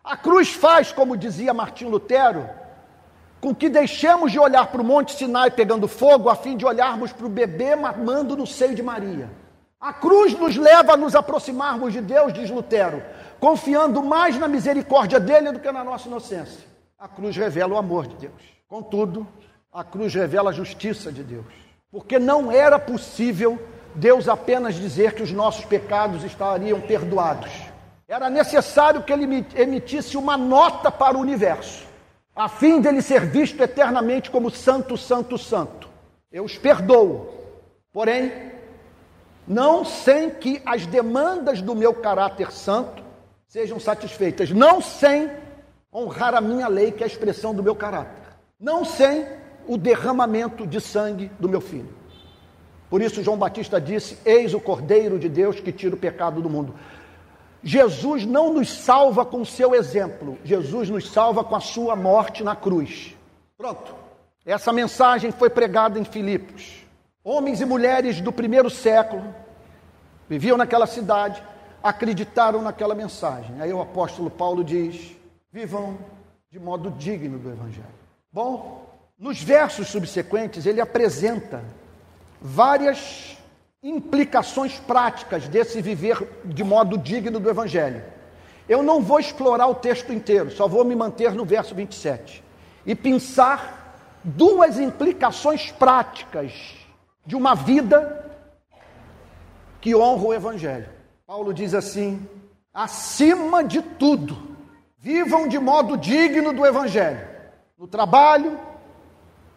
A 0.04 0.16
cruz 0.16 0.54
faz, 0.54 0.92
como 0.92 1.18
dizia 1.18 1.54
Martim 1.54 1.86
Lutero, 1.86 2.48
com 3.42 3.56
que 3.56 3.70
deixemos 3.70 4.32
de 4.32 4.40
olhar 4.40 4.68
para 4.68 4.82
o 4.82 4.86
Monte 4.86 5.14
Sinai 5.14 5.50
pegando 5.50 5.88
fogo, 5.88 6.30
a 6.30 6.36
fim 6.36 6.58
de 6.58 6.66
olharmos 6.66 7.12
para 7.12 7.26
o 7.26 7.30
bebê 7.30 7.76
mamando 7.76 8.36
no 8.36 8.46
seio 8.46 8.76
de 8.76 8.84
Maria. 8.84 9.30
A 9.86 9.94
cruz 9.94 10.34
nos 10.34 10.58
leva 10.58 10.94
a 10.94 10.98
nos 10.98 11.14
aproximarmos 11.14 11.94
de 11.94 12.02
Deus, 12.02 12.34
diz 12.34 12.50
Lutero, 12.50 13.04
confiando 13.40 14.02
mais 14.02 14.36
na 14.36 14.48
misericórdia 14.48 15.20
dele 15.20 15.52
do 15.52 15.60
que 15.60 15.72
na 15.72 15.84
nossa 15.84 16.08
inocência. 16.08 16.66
A 16.98 17.08
cruz 17.08 17.38
revela 17.38 17.76
o 17.76 17.78
amor 17.78 18.08
de 18.08 18.16
Deus. 18.16 18.34
Contudo, 18.68 19.28
a 19.72 19.84
cruz 19.84 20.12
revela 20.16 20.50
a 20.50 20.54
justiça 20.54 21.12
de 21.12 21.22
Deus. 21.22 21.46
Porque 21.92 22.18
não 22.18 22.52
era 22.52 22.80
possível 22.80 23.62
Deus 23.94 24.28
apenas 24.28 24.74
dizer 24.74 25.14
que 25.14 25.22
os 25.22 25.32
nossos 25.32 25.66
pecados 25.66 26.24
estariam 26.24 26.82
perdoados. 26.82 27.52
Era 28.08 28.28
necessário 28.28 29.04
que 29.04 29.14
ele 29.14 29.46
emitisse 29.54 30.18
uma 30.18 30.36
nota 30.36 30.90
para 30.90 31.16
o 31.16 31.22
universo, 31.22 31.86
a 32.36 32.50
fim 32.50 32.82
dele 32.82 33.04
ser 33.04 33.28
visto 33.28 33.62
eternamente 33.62 34.32
como 34.32 34.50
santo, 34.50 34.98
santo, 34.98 35.38
santo. 35.38 35.88
Eu 36.32 36.44
os 36.44 36.58
perdoo, 36.58 37.30
porém, 37.94 38.55
não 39.48 39.86
sem 39.86 40.30
que 40.30 40.62
as 40.66 40.86
demandas 40.86 41.62
do 41.62 41.76
meu 41.76 41.94
caráter 41.94 42.52
santo 42.52 43.04
sejam 43.48 43.80
satisfeitas, 43.80 44.52
não 44.52 44.82
sem 44.82 45.32
honrar 45.94 46.34
a 46.34 46.42
minha 46.42 46.68
lei, 46.68 46.92
que 46.92 47.04
é 47.04 47.06
a 47.06 47.08
expressão 47.08 47.54
do 47.54 47.64
meu 47.64 47.76
caráter, 47.76 48.24
não 48.60 48.84
sem 48.84 49.26
o 49.68 49.78
derramamento 49.78 50.68
de 50.68 50.82
sangue 50.82 51.32
do 51.40 51.48
meu 51.48 51.62
filho. 51.62 51.94
Por 52.90 53.02
isso, 53.02 53.24
João 53.24 53.38
Batista 53.38 53.80
disse: 53.80 54.18
Eis 54.26 54.54
o 54.54 54.60
Cordeiro 54.60 55.18
de 55.18 55.30
Deus 55.30 55.60
que 55.60 55.72
tira 55.72 55.96
o 55.96 56.00
pecado 56.00 56.42
do 56.42 56.50
mundo. 56.50 56.76
Jesus 57.64 58.26
não 58.26 58.54
nos 58.54 58.72
salva 58.72 59.26
com 59.26 59.42
o 59.42 59.46
seu 59.46 59.74
exemplo, 59.74 60.38
Jesus 60.44 60.90
nos 60.90 61.10
salva 61.10 61.44
com 61.44 61.56
a 61.56 61.60
sua 61.60 61.96
morte 61.96 62.44
na 62.44 62.56
cruz. 62.56 63.16
Pronto. 63.58 63.96
Essa 64.46 64.72
mensagem 64.72 65.32
foi 65.32 65.50
pregada 65.50 66.00
em 66.00 66.04
Filipos. 66.04 66.85
Homens 67.28 67.60
e 67.60 67.66
mulheres 67.66 68.22
do 68.22 68.32
primeiro 68.32 68.70
século 68.70 69.34
viviam 70.30 70.56
naquela 70.56 70.86
cidade, 70.86 71.42
acreditaram 71.82 72.62
naquela 72.62 72.94
mensagem. 72.94 73.60
Aí 73.60 73.74
o 73.74 73.82
apóstolo 73.82 74.30
Paulo 74.30 74.64
diz: 74.64 75.16
vivam 75.52 75.98
de 76.52 76.60
modo 76.60 76.92
digno 76.92 77.40
do 77.40 77.50
Evangelho. 77.50 77.88
Bom, 78.32 78.88
nos 79.18 79.42
versos 79.42 79.88
subsequentes 79.88 80.68
ele 80.68 80.80
apresenta 80.80 81.64
várias 82.40 83.36
implicações 83.82 84.78
práticas 84.78 85.48
desse 85.48 85.82
viver 85.82 86.30
de 86.46 86.64
modo 86.64 86.96
digno 86.96 87.40
do 87.40 87.50
Evangelho. 87.50 88.04
Eu 88.70 88.84
não 88.84 89.02
vou 89.02 89.20
explorar 89.20 89.66
o 89.66 89.74
texto 89.74 90.14
inteiro, 90.14 90.52
só 90.52 90.68
vou 90.68 90.86
me 90.86 90.96
manter 90.96 91.32
no 91.32 91.44
verso 91.44 91.74
27 91.74 92.44
e 92.86 92.94
pensar 92.94 94.22
duas 94.24 94.78
implicações 94.78 95.72
práticas 95.72 96.85
de 97.26 97.36
uma 97.36 97.56
vida 97.56 98.24
que 99.82 99.96
honra 99.96 100.24
o 100.26 100.34
Evangelho. 100.34 100.90
Paulo 101.26 101.54
diz 101.54 101.74
assim: 101.74 102.28
acima 102.74 103.64
de 103.64 103.82
tudo, 103.82 104.38
vivam 104.98 105.48
de 105.48 105.58
modo 105.58 105.98
digno 105.98 106.54
do 106.54 106.66
Evangelho, 106.66 107.28
no 107.78 107.88
trabalho, 107.88 108.60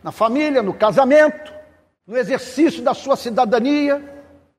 na 0.02 0.12
família, 0.12 0.62
no 0.62 0.72
casamento, 0.72 1.52
no 2.06 2.16
exercício 2.16 2.82
da 2.82 2.94
sua 2.94 3.16
cidadania, 3.16 4.02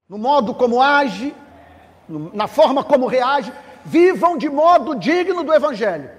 no 0.07 0.17
modo 0.17 0.53
como 0.53 0.81
age, 0.81 1.33
na 2.33 2.47
forma 2.47 2.83
como 2.83 3.07
reage, 3.07 3.51
vivam 3.85 4.37
de 4.37 4.49
modo 4.49 4.95
digno 4.95 5.43
do 5.43 5.53
Evangelho. 5.53 6.09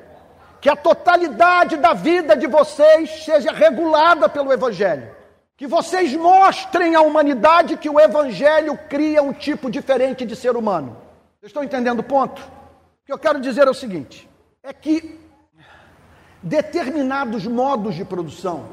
Que 0.61 0.69
a 0.69 0.77
totalidade 0.77 1.77
da 1.77 1.95
vida 1.95 2.37
de 2.37 2.47
vocês 2.47 3.25
seja 3.25 3.51
regulada 3.51 4.29
pelo 4.29 4.53
Evangelho. 4.53 5.20
Que 5.61 5.67
vocês 5.67 6.17
mostrem 6.17 6.95
à 6.95 7.03
humanidade 7.03 7.77
que 7.77 7.91
o 7.91 8.01
Evangelho 8.01 8.79
cria 8.89 9.23
um 9.23 9.31
tipo 9.31 9.71
diferente 9.71 10.25
de 10.25 10.35
ser 10.35 10.57
humano. 10.57 10.97
Vocês 11.39 11.51
estão 11.51 11.63
entendendo 11.63 11.99
o 11.99 12.03
ponto? 12.03 12.41
O 12.41 13.05
que 13.05 13.13
eu 13.13 13.19
quero 13.19 13.39
dizer 13.39 13.67
é 13.67 13.71
o 13.71 13.75
seguinte: 13.75 14.27
é 14.63 14.73
que 14.73 15.21
determinados 16.43 17.47
modos 17.47 17.95
de 17.95 18.07
produção, 18.07 18.71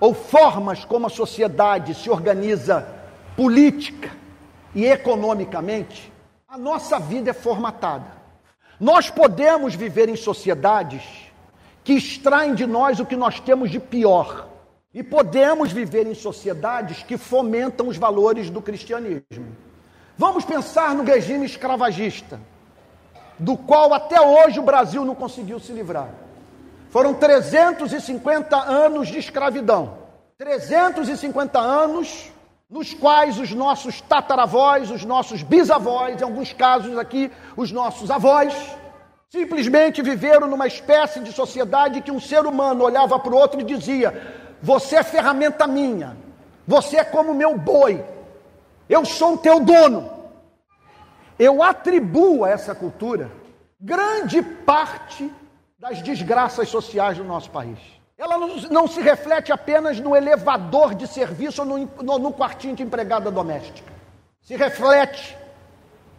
ou 0.00 0.14
formas 0.14 0.86
como 0.86 1.06
a 1.06 1.10
sociedade 1.10 1.94
se 1.94 2.08
organiza 2.08 2.88
política 3.36 4.10
e 4.74 4.86
economicamente, 4.86 6.10
a 6.48 6.56
nossa 6.56 6.98
vida 6.98 7.28
é 7.28 7.34
formatada. 7.34 8.10
Nós 8.80 9.10
podemos 9.10 9.74
viver 9.74 10.08
em 10.08 10.16
sociedades 10.16 11.02
que 11.84 11.92
extraem 11.92 12.54
de 12.54 12.64
nós 12.66 13.00
o 13.00 13.04
que 13.04 13.16
nós 13.16 13.38
temos 13.38 13.70
de 13.70 13.78
pior. 13.78 14.55
E 14.96 15.02
podemos 15.02 15.72
viver 15.72 16.06
em 16.06 16.14
sociedades 16.14 17.02
que 17.02 17.18
fomentam 17.18 17.88
os 17.88 17.98
valores 17.98 18.48
do 18.48 18.62
cristianismo. 18.62 19.54
Vamos 20.16 20.42
pensar 20.42 20.94
no 20.94 21.04
regime 21.04 21.44
escravagista, 21.44 22.40
do 23.38 23.58
qual 23.58 23.92
até 23.92 24.18
hoje 24.18 24.58
o 24.58 24.62
Brasil 24.62 25.04
não 25.04 25.14
conseguiu 25.14 25.60
se 25.60 25.70
livrar. 25.70 26.08
Foram 26.88 27.12
350 27.12 28.56
anos 28.56 29.08
de 29.08 29.18
escravidão. 29.18 29.98
350 30.38 31.58
anos 31.58 32.32
nos 32.70 32.94
quais 32.94 33.38
os 33.38 33.52
nossos 33.52 34.00
tataravós, 34.00 34.90
os 34.90 35.04
nossos 35.04 35.42
bisavós, 35.42 36.18
em 36.18 36.24
alguns 36.24 36.54
casos 36.54 36.96
aqui, 36.96 37.30
os 37.54 37.70
nossos 37.70 38.10
avós, 38.10 38.54
simplesmente 39.28 40.00
viveram 40.00 40.48
numa 40.48 40.66
espécie 40.66 41.20
de 41.20 41.34
sociedade 41.34 42.00
que 42.00 42.10
um 42.10 42.18
ser 42.18 42.46
humano 42.46 42.82
olhava 42.82 43.18
para 43.18 43.34
o 43.34 43.36
outro 43.36 43.60
e 43.60 43.64
dizia: 43.64 44.45
Você 44.62 44.96
é 44.96 45.02
ferramenta 45.02 45.66
minha, 45.66 46.16
você 46.66 46.96
é 46.96 47.04
como 47.04 47.34
meu 47.34 47.56
boi, 47.56 48.04
eu 48.88 49.04
sou 49.04 49.34
o 49.34 49.38
teu 49.38 49.60
dono. 49.60 50.10
Eu 51.38 51.62
atribuo 51.62 52.44
a 52.44 52.50
essa 52.50 52.74
cultura 52.74 53.30
grande 53.80 54.42
parte 54.42 55.30
das 55.78 56.00
desgraças 56.00 56.68
sociais 56.68 57.18
do 57.18 57.24
nosso 57.24 57.50
país. 57.50 57.78
Ela 58.18 58.38
não, 58.70 58.88
se 58.88 59.00
reflete 59.02 59.52
apenas 59.52 60.00
no 60.00 60.16
elevador 60.16 60.94
de 60.94 61.06
serviço 61.06 61.60
ou 61.60 61.68
no, 61.68 61.90
no, 62.02 62.18
no 62.18 62.32
quartinho 62.32 62.74
de 62.74 62.82
empregada 62.82 63.30
doméstica. 63.30 63.92
Se 64.40 64.56
reflete 64.56 65.36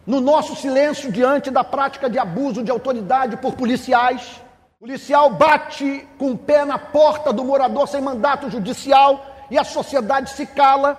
no 0.06 0.20
nosso 0.20 0.54
silêncio 0.54 1.10
diante 1.10 1.50
da 1.50 1.64
prática 1.64 2.08
de 2.08 2.18
abuso 2.18 2.62
de 2.62 2.70
autoridade 2.70 3.36
por 3.38 3.54
policiais. 3.54 4.40
O 4.80 4.86
policial 4.86 5.30
bate 5.30 6.06
com 6.18 6.30
o 6.30 6.38
pé 6.38 6.64
na 6.64 6.78
porta 6.78 7.32
do 7.32 7.44
morador 7.44 7.88
sem 7.88 8.00
mandato 8.00 8.48
judicial 8.48 9.26
e 9.50 9.58
a 9.58 9.64
sociedade 9.64 10.30
se 10.30 10.46
cala, 10.46 10.96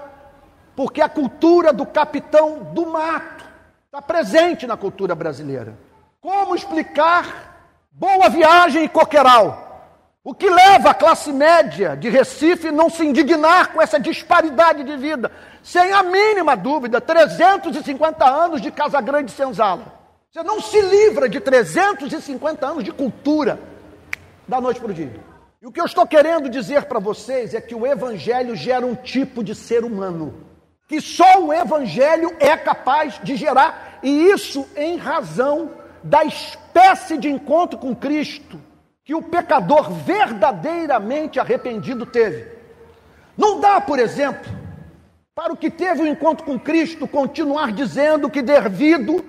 porque 0.76 1.02
a 1.02 1.08
cultura 1.08 1.72
do 1.72 1.86
capitão 1.86 2.60
do 2.74 2.86
mato 2.86 3.46
está 3.86 4.02
presente 4.02 4.68
na 4.68 4.76
cultura 4.76 5.16
brasileira. 5.16 5.78
Como 6.20 6.56
explicar 6.56 7.50
Boa 8.00 8.30
viagem 8.30 8.86
e 8.86 8.88
coqueiral. 8.88 9.92
O 10.24 10.34
que 10.34 10.50
leva 10.50 10.92
a 10.92 10.94
classe 10.94 11.34
média 11.34 11.98
de 11.98 12.08
Recife 12.08 12.72
não 12.72 12.90
se 12.90 13.06
indignar 13.06 13.74
com 13.74 13.82
essa 13.82 14.00
disparidade 14.00 14.86
de 14.86 14.96
vida? 14.96 15.30
Sem 15.62 15.92
a 15.92 16.02
mínima 16.02 16.56
dúvida, 16.56 17.02
350 17.02 18.26
anos 18.26 18.62
de 18.62 18.72
Casa 18.72 19.02
Grande 19.02 19.32
Senzala. 19.32 20.00
Você 20.32 20.42
não 20.44 20.62
se 20.62 20.80
livra 20.80 21.28
de 21.28 21.42
350 21.42 22.66
anos 22.66 22.86
de 22.86 22.94
cultura 22.94 23.60
da 24.50 24.60
noite 24.60 24.80
para 24.80 24.90
o 24.90 24.94
dia. 24.94 25.24
E 25.62 25.68
o 25.68 25.72
que 25.72 25.80
eu 25.80 25.86
estou 25.86 26.08
querendo 26.08 26.50
dizer 26.50 26.86
para 26.86 27.00
vocês 27.00 27.54
é 27.54 27.62
que 27.62 27.76
o 27.76 27.86
Evangelho 27.86 28.56
gera 28.56 28.86
um 28.86 28.96
tipo 28.96 29.44
de 29.44 29.54
ser 29.54 29.84
humano, 29.84 30.34
que 30.88 31.00
só 31.00 31.44
o 31.44 31.54
Evangelho 31.54 32.36
é 32.40 32.58
capaz 32.58 33.20
de 33.24 33.36
gerar, 33.36 34.00
e 34.02 34.10
isso 34.32 34.68
em 34.76 34.98
razão 34.98 35.72
da 36.04 36.24
espécie 36.24 37.18
de 37.18 37.30
encontro 37.30 37.78
com 37.78 37.96
Cristo 37.96 38.60
que 39.04 39.14
o 39.14 39.22
pecador 39.22 39.92
verdadeiramente 39.92 41.40
arrependido 41.40 42.06
teve. 42.06 42.48
Não 43.38 43.60
dá, 43.60 43.80
por 43.80 44.00
exemplo, 44.00 44.50
para 45.36 45.54
o 45.54 45.58
que 45.58 45.70
teve 45.70 46.02
o 46.02 46.08
encontro 46.08 46.46
com 46.46 46.60
Cristo 46.60 47.08
continuar 47.08 47.72
dizendo 47.72 48.30
que 48.30 48.42
devido 48.42 49.24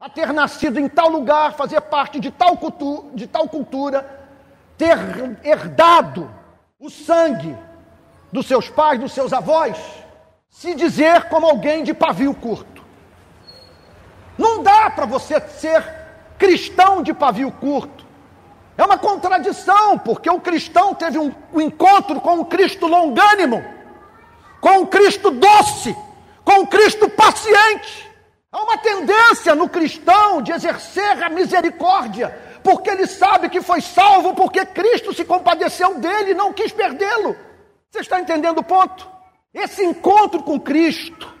a 0.00 0.08
ter 0.08 0.32
nascido 0.32 0.78
em 0.78 0.88
tal 0.88 1.08
lugar, 1.08 1.54
fazer 1.54 1.80
parte 1.82 2.20
de 2.20 2.30
tal 2.30 2.56
cultura, 2.56 3.08
de 3.14 3.26
tal 3.26 3.48
cultura 3.48 4.25
ter 4.76 4.96
herdado 5.42 6.30
o 6.78 6.90
sangue 6.90 7.56
dos 8.32 8.46
seus 8.46 8.68
pais, 8.68 9.00
dos 9.00 9.12
seus 9.12 9.32
avós, 9.32 9.76
se 10.50 10.74
dizer 10.74 11.28
como 11.28 11.46
alguém 11.46 11.82
de 11.82 11.94
pavio 11.94 12.34
curto. 12.34 12.82
Não 14.36 14.62
dá 14.62 14.90
para 14.90 15.06
você 15.06 15.40
ser 15.40 15.82
cristão 16.38 17.02
de 17.02 17.14
pavio 17.14 17.50
curto. 17.50 18.04
É 18.76 18.84
uma 18.84 18.98
contradição, 18.98 19.98
porque 19.98 20.28
o 20.28 20.40
cristão 20.40 20.94
teve 20.94 21.18
um, 21.18 21.32
um 21.52 21.60
encontro 21.60 22.20
com 22.20 22.34
um 22.34 22.44
Cristo 22.44 22.86
longânimo, 22.86 23.64
com 24.60 24.80
um 24.80 24.86
Cristo 24.86 25.30
doce, 25.30 25.96
com 26.44 26.60
um 26.60 26.66
Cristo 26.66 27.08
paciente. 27.08 28.10
Há 28.52 28.62
uma 28.62 28.78
tendência 28.78 29.54
no 29.54 29.68
cristão 29.68 30.42
de 30.42 30.52
exercer 30.52 31.22
a 31.22 31.30
misericórdia, 31.30 32.38
porque 32.66 32.90
ele 32.90 33.06
sabe 33.06 33.48
que 33.48 33.60
foi 33.60 33.80
salvo, 33.80 34.34
porque 34.34 34.66
Cristo 34.66 35.14
se 35.14 35.24
compadeceu 35.24 36.00
dele 36.00 36.32
e 36.32 36.34
não 36.34 36.52
quis 36.52 36.72
perdê-lo. 36.72 37.36
Você 37.88 38.00
está 38.00 38.18
entendendo 38.18 38.58
o 38.58 38.64
ponto? 38.64 39.08
Esse 39.54 39.84
encontro 39.84 40.42
com 40.42 40.58
Cristo 40.58 41.32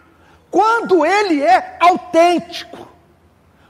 quando 0.52 1.04
ele 1.04 1.42
é 1.42 1.78
autêntico, 1.80 2.88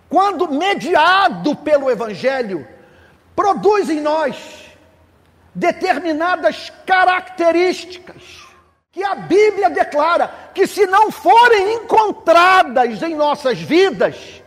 quando 0.07 0.53
mediado 0.53 1.57
pelo 1.57 1.91
Evangelho, 1.91 2.69
produz 3.35 3.89
em 3.89 4.03
nós 4.03 4.37
determinadas 5.55 6.71
características 6.85 8.23
que 8.93 9.03
a 9.03 9.15
Bíblia 9.15 9.71
declara 9.71 10.31
que, 10.53 10.67
se 10.67 10.85
não 10.87 11.11
forem 11.11 11.77
encontradas 11.77 13.03
em 13.03 13.15
nossas 13.15 13.59
vidas, 13.59 14.43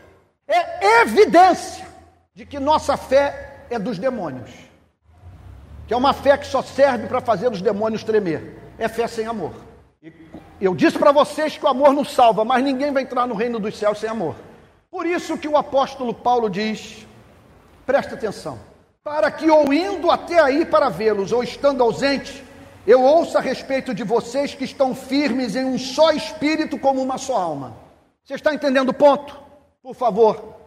é 0.48 1.02
evidência 1.02 1.89
de 2.40 2.46
que 2.46 2.58
nossa 2.58 2.96
fé 2.96 3.66
é 3.70 3.78
dos 3.78 4.00
demônios. 4.00 4.50
Que 5.86 5.94
é 5.94 5.98
uma 5.98 6.14
fé 6.14 6.38
que 6.38 6.48
só 6.48 6.62
serve 6.62 7.06
para 7.06 7.20
fazer 7.20 7.52
os 7.52 7.62
demônios 7.62 8.02
tremer. 8.02 8.58
É 8.78 8.88
fé 8.88 9.08
sem 9.08 9.28
amor. 9.28 9.52
E 10.02 10.14
eu 10.62 10.74
disse 10.74 10.98
para 10.98 11.12
vocês 11.12 11.58
que 11.58 11.66
o 11.66 11.68
amor 11.68 11.92
nos 11.92 12.14
salva, 12.14 12.46
mas 12.46 12.64
ninguém 12.64 12.94
vai 12.94 13.04
entrar 13.04 13.28
no 13.28 13.36
reino 13.36 13.60
dos 13.60 13.78
céus 13.78 14.00
sem 14.00 14.10
amor. 14.10 14.38
Por 14.90 15.06
isso 15.06 15.38
que 15.38 15.50
o 15.50 15.58
apóstolo 15.58 16.14
Paulo 16.14 16.50
diz: 16.50 17.06
presta 17.86 18.16
atenção, 18.16 18.58
para 19.04 19.30
que 19.30 19.52
ou 19.52 19.74
indo 19.74 20.10
até 20.10 20.40
aí 20.40 20.66
para 20.66 20.88
vê-los, 20.88 21.34
ou 21.34 21.44
estando 21.44 21.84
ausente, 21.84 22.42
eu 22.88 23.04
ouço 23.04 23.38
a 23.38 23.42
respeito 23.42 23.94
de 23.94 24.06
vocês 24.06 24.56
que 24.56 24.64
estão 24.64 24.96
firmes 24.96 25.58
em 25.58 25.66
um 25.66 25.78
só 25.78 26.12
espírito, 26.12 26.80
como 26.80 27.02
uma 27.02 27.18
só 27.18 27.36
alma. 27.36 27.76
Você 28.24 28.36
está 28.36 28.54
entendendo 28.54 28.90
o 28.90 28.94
ponto? 28.94 29.38
Por 29.84 29.94
favor, 29.94 30.59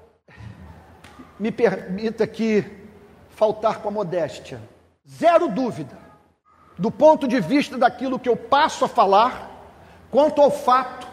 me 1.38 1.50
permita 1.50 2.24
aqui 2.24 2.64
faltar 3.30 3.80
com 3.80 3.88
a 3.88 3.92
modéstia. 3.92 4.60
Zero 5.08 5.48
dúvida, 5.48 5.98
do 6.78 6.90
ponto 6.90 7.26
de 7.26 7.40
vista 7.40 7.76
daquilo 7.76 8.18
que 8.18 8.28
eu 8.28 8.36
passo 8.36 8.84
a 8.84 8.88
falar, 8.88 9.50
quanto 10.10 10.40
ao 10.40 10.50
fato 10.50 11.06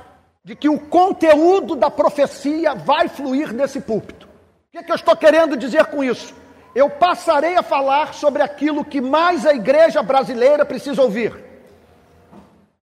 de 0.43 0.55
que 0.55 0.69
o 0.69 0.79
conteúdo 0.79 1.75
da 1.75 1.89
profecia 1.89 2.73
vai 2.73 3.07
fluir 3.07 3.53
desse 3.53 3.81
púlpito. 3.81 4.27
O 4.27 4.71
que, 4.71 4.77
é 4.77 4.83
que 4.83 4.91
eu 4.91 4.95
estou 4.95 5.15
querendo 5.15 5.57
dizer 5.57 5.85
com 5.85 6.03
isso? 6.03 6.33
Eu 6.73 6.89
passarei 6.89 7.55
a 7.55 7.63
falar 7.63 8.13
sobre 8.13 8.41
aquilo 8.41 8.85
que 8.85 9.01
mais 9.01 9.45
a 9.45 9.53
igreja 9.53 10.01
brasileira 10.01 10.65
precisa 10.65 11.01
ouvir. 11.01 11.35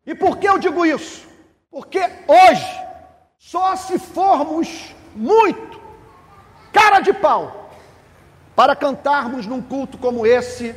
E 0.05 0.13
por 0.13 0.37
que 0.37 0.47
eu 0.47 0.57
digo 0.57 0.85
isso? 0.85 1.27
Porque 1.71 1.99
hoje, 1.99 2.81
só 3.37 3.75
se 3.75 3.99
formos 3.99 4.95
muito 5.15 5.66
cara 6.77 6.99
de 6.99 7.11
pau 7.11 7.71
para 8.55 8.75
cantarmos 8.75 9.47
num 9.47 9.59
culto 9.59 9.97
como 9.97 10.27
esse 10.27 10.75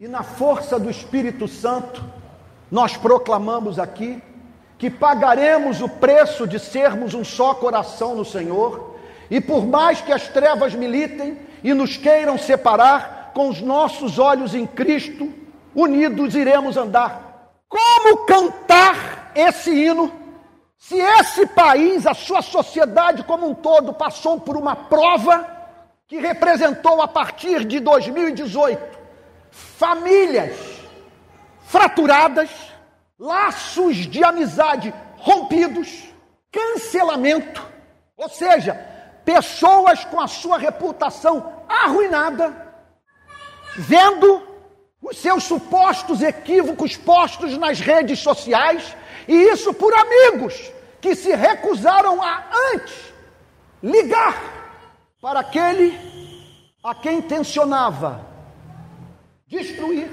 e 0.00 0.08
na 0.08 0.22
força 0.22 0.78
do 0.78 0.88
Espírito 0.88 1.46
Santo, 1.46 2.02
nós 2.70 2.96
proclamamos 2.96 3.78
aqui 3.78 4.22
que 4.78 4.88
pagaremos 4.88 5.82
o 5.82 5.88
preço 5.88 6.46
de 6.46 6.58
sermos 6.58 7.12
um 7.12 7.22
só 7.22 7.52
coração 7.52 8.14
no 8.14 8.24
Senhor, 8.24 8.96
e 9.30 9.38
por 9.38 9.66
mais 9.66 10.00
que 10.00 10.12
as 10.12 10.28
trevas 10.28 10.74
militem 10.74 11.38
e 11.62 11.74
nos 11.74 11.96
queiram 11.98 12.38
separar, 12.38 13.32
com 13.34 13.48
os 13.48 13.60
nossos 13.60 14.18
olhos 14.18 14.54
em 14.54 14.66
Cristo, 14.66 15.30
unidos 15.74 16.34
iremos 16.34 16.76
andar. 16.76 17.50
Como 17.68 18.24
cantar 18.26 19.32
esse 19.34 19.70
hino 19.70 20.10
se 20.86 20.98
esse 20.98 21.46
país, 21.46 22.06
a 22.06 22.12
sua 22.12 22.42
sociedade 22.42 23.24
como 23.24 23.48
um 23.48 23.54
todo, 23.54 23.94
passou 23.94 24.38
por 24.38 24.54
uma 24.54 24.76
prova 24.76 25.48
que 26.06 26.18
representou 26.18 27.00
a 27.00 27.08
partir 27.08 27.64
de 27.64 27.80
2018 27.80 28.98
famílias 29.50 30.54
fraturadas, 31.64 32.50
laços 33.18 33.96
de 33.96 34.22
amizade 34.22 34.92
rompidos, 35.16 36.04
cancelamento, 36.52 37.66
ou 38.14 38.28
seja, 38.28 38.74
pessoas 39.24 40.04
com 40.04 40.20
a 40.20 40.28
sua 40.28 40.58
reputação 40.58 41.64
arruinada, 41.66 42.54
vendo 43.74 44.46
os 45.00 45.16
seus 45.16 45.44
supostos 45.44 46.20
equívocos 46.20 46.94
postos 46.94 47.56
nas 47.56 47.80
redes 47.80 48.18
sociais, 48.18 48.94
e 49.26 49.34
isso 49.50 49.72
por 49.74 49.92
amigos 49.94 50.72
que 51.00 51.14
se 51.14 51.34
recusaram 51.34 52.22
a 52.22 52.44
antes 52.74 53.12
ligar 53.82 54.40
para 55.20 55.40
aquele 55.40 55.98
a 56.82 56.94
quem 56.94 57.22
tensionava 57.22 58.26
destruir, 59.46 60.10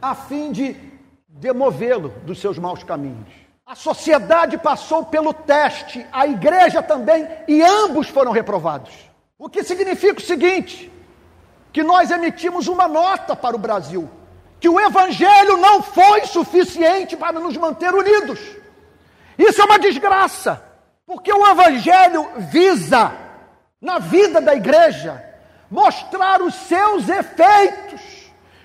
a 0.00 0.14
fim 0.14 0.52
de 0.52 0.76
demovê-lo 1.28 2.10
dos 2.24 2.40
seus 2.40 2.58
maus 2.58 2.82
caminhos. 2.82 3.28
A 3.66 3.74
sociedade 3.74 4.58
passou 4.58 5.04
pelo 5.06 5.32
teste, 5.32 6.06
a 6.12 6.26
igreja 6.26 6.82
também, 6.82 7.26
e 7.48 7.62
ambos 7.62 8.08
foram 8.08 8.30
reprovados. 8.30 8.92
O 9.38 9.48
que 9.48 9.64
significa 9.64 10.20
o 10.20 10.22
seguinte: 10.22 10.92
que 11.72 11.82
nós 11.82 12.10
emitimos 12.10 12.68
uma 12.68 12.86
nota 12.86 13.34
para 13.34 13.56
o 13.56 13.58
Brasil, 13.58 14.08
que 14.64 14.68
o 14.70 14.80
evangelho 14.80 15.58
não 15.58 15.82
foi 15.82 16.24
suficiente 16.24 17.18
para 17.18 17.38
nos 17.38 17.54
manter 17.54 17.92
unidos. 17.92 18.40
Isso 19.36 19.60
é 19.60 19.64
uma 19.66 19.78
desgraça, 19.78 20.64
porque 21.06 21.30
o 21.30 21.46
evangelho 21.46 22.26
visa, 22.50 23.12
na 23.78 23.98
vida 23.98 24.40
da 24.40 24.54
igreja, 24.54 25.22
mostrar 25.70 26.40
os 26.40 26.54
seus 26.54 27.10
efeitos 27.10 28.00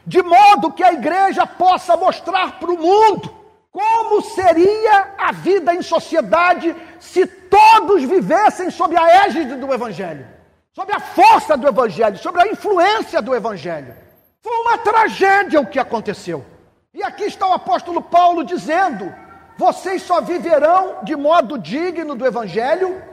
de 0.08 0.24
modo 0.24 0.72
que 0.72 0.86
a 0.86 0.94
igreja 0.94 1.46
possa 1.46 1.98
mostrar 1.98 2.62
para 2.62 2.72
o 2.72 2.78
mundo 2.78 3.36
como 3.70 4.22
seria 4.22 5.16
a 5.18 5.34
vida 5.34 5.76
em 5.76 5.82
sociedade 5.82 6.74
se 6.98 7.28
todos 7.28 8.06
vivessem 8.06 8.72
sob 8.72 8.96
a 8.96 9.26
égide 9.26 9.56
do 9.56 9.74
Evangelho, 9.74 10.26
sob 10.72 10.94
a 10.94 11.00
força 11.02 11.58
do 11.58 11.68
Evangelho, 11.68 12.18
sob 12.18 12.40
a 12.40 12.48
influência 12.48 13.22
do 13.22 13.36
Evangelho. 13.36 14.09
Foi 14.42 14.56
uma 14.58 14.78
tragédia 14.78 15.60
o 15.60 15.68
que 15.68 15.80
aconteceu. 15.80 16.46
E 16.94 17.04
aqui 17.04 17.24
está 17.26 17.48
o 17.48 17.54
apóstolo 17.54 18.02
Paulo 18.02 18.44
dizendo: 18.44 19.14
vocês 19.58 20.02
só 20.02 20.22
viverão 20.22 21.04
de 21.04 21.16
modo 21.16 21.58
digno 21.58 22.16
do 22.16 22.26
Evangelho 22.26 23.04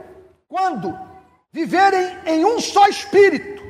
quando 0.49 0.99
viverem 1.53 2.17
em 2.27 2.45
um 2.45 2.61
só 2.61 2.87
espírito, 2.87 3.63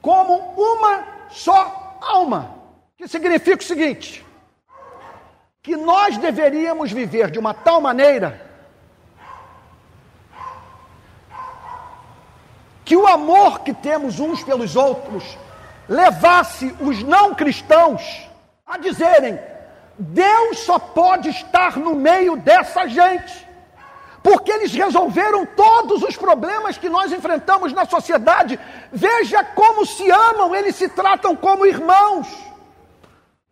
como 0.00 0.34
uma 0.56 1.06
só 1.30 1.98
alma. 2.00 2.54
Que 2.96 3.06
significa 3.06 3.62
o 3.62 3.66
seguinte: 3.66 4.24
que 5.62 5.76
nós 5.76 6.16
deveríamos 6.16 6.90
viver 6.90 7.30
de 7.30 7.38
uma 7.38 7.52
tal 7.52 7.80
maneira 7.80 8.42
que 12.84 12.96
o 12.96 13.06
amor 13.06 13.60
que 13.60 13.72
temos 13.72 14.20
uns 14.20 14.44
pelos 14.44 14.76
outros 14.76 15.38
levasse 15.88 16.74
os 16.80 17.02
não 17.02 17.34
cristãos 17.34 18.28
a 18.66 18.78
dizerem: 18.78 19.38
Deus 19.98 20.60
só 20.60 20.78
pode 20.78 21.28
estar 21.28 21.76
no 21.76 21.94
meio 21.94 22.36
dessa 22.36 22.86
gente 22.86 23.44
porque 24.24 24.50
eles 24.50 24.72
resolveram 24.72 25.44
todos 25.44 26.02
os 26.02 26.16
problemas 26.16 26.78
que 26.78 26.88
nós 26.88 27.12
enfrentamos 27.12 27.74
na 27.74 27.84
sociedade. 27.84 28.58
Veja 28.90 29.44
como 29.44 29.84
se 29.84 30.10
amam, 30.10 30.54
eles 30.54 30.76
se 30.76 30.88
tratam 30.88 31.36
como 31.36 31.66
irmãos. 31.66 32.26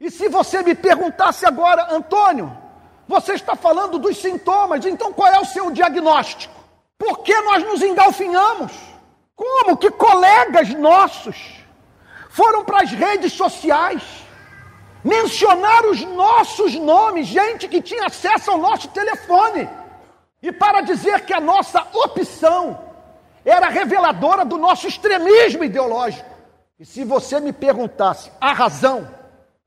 E 0.01 0.11
se 0.11 0.30
você 0.30 0.62
me 0.62 0.74
perguntasse 0.74 1.45
agora, 1.45 1.95
Antônio, 1.95 2.57
você 3.07 3.35
está 3.35 3.55
falando 3.55 3.99
dos 3.99 4.16
sintomas, 4.16 4.87
então 4.87 5.12
qual 5.12 5.28
é 5.28 5.39
o 5.39 5.45
seu 5.45 5.70
diagnóstico? 5.70 6.55
Por 6.97 7.18
que 7.18 7.39
nós 7.43 7.62
nos 7.64 7.83
engalfinhamos? 7.83 8.72
Como 9.37 9.76
que 9.76 9.91
colegas 9.91 10.70
nossos 10.70 11.62
foram 12.33 12.64
para 12.64 12.83
as 12.83 12.91
redes 12.91 13.35
sociais 13.35 14.03
mencionar 15.05 15.85
os 15.85 16.01
nossos 16.03 16.74
nomes, 16.74 17.26
gente 17.26 17.68
que 17.68 17.83
tinha 17.83 18.07
acesso 18.07 18.51
ao 18.51 18.59
nosso 18.59 18.89
telefone? 18.89 19.68
E 20.43 20.51
para 20.51 20.80
dizer 20.80 21.26
que 21.26 21.35
a 21.35 21.41
nossa 21.41 21.87
opção 21.93 22.80
era 23.45 23.68
reveladora 23.68 24.45
do 24.45 24.57
nosso 24.57 24.89
extremismo 24.89 25.62
ideológico. 25.64 26.30
E 26.80 26.87
se 26.87 27.05
você 27.05 27.39
me 27.39 27.53
perguntasse 27.53 28.33
a 28.41 28.53
razão, 28.53 29.09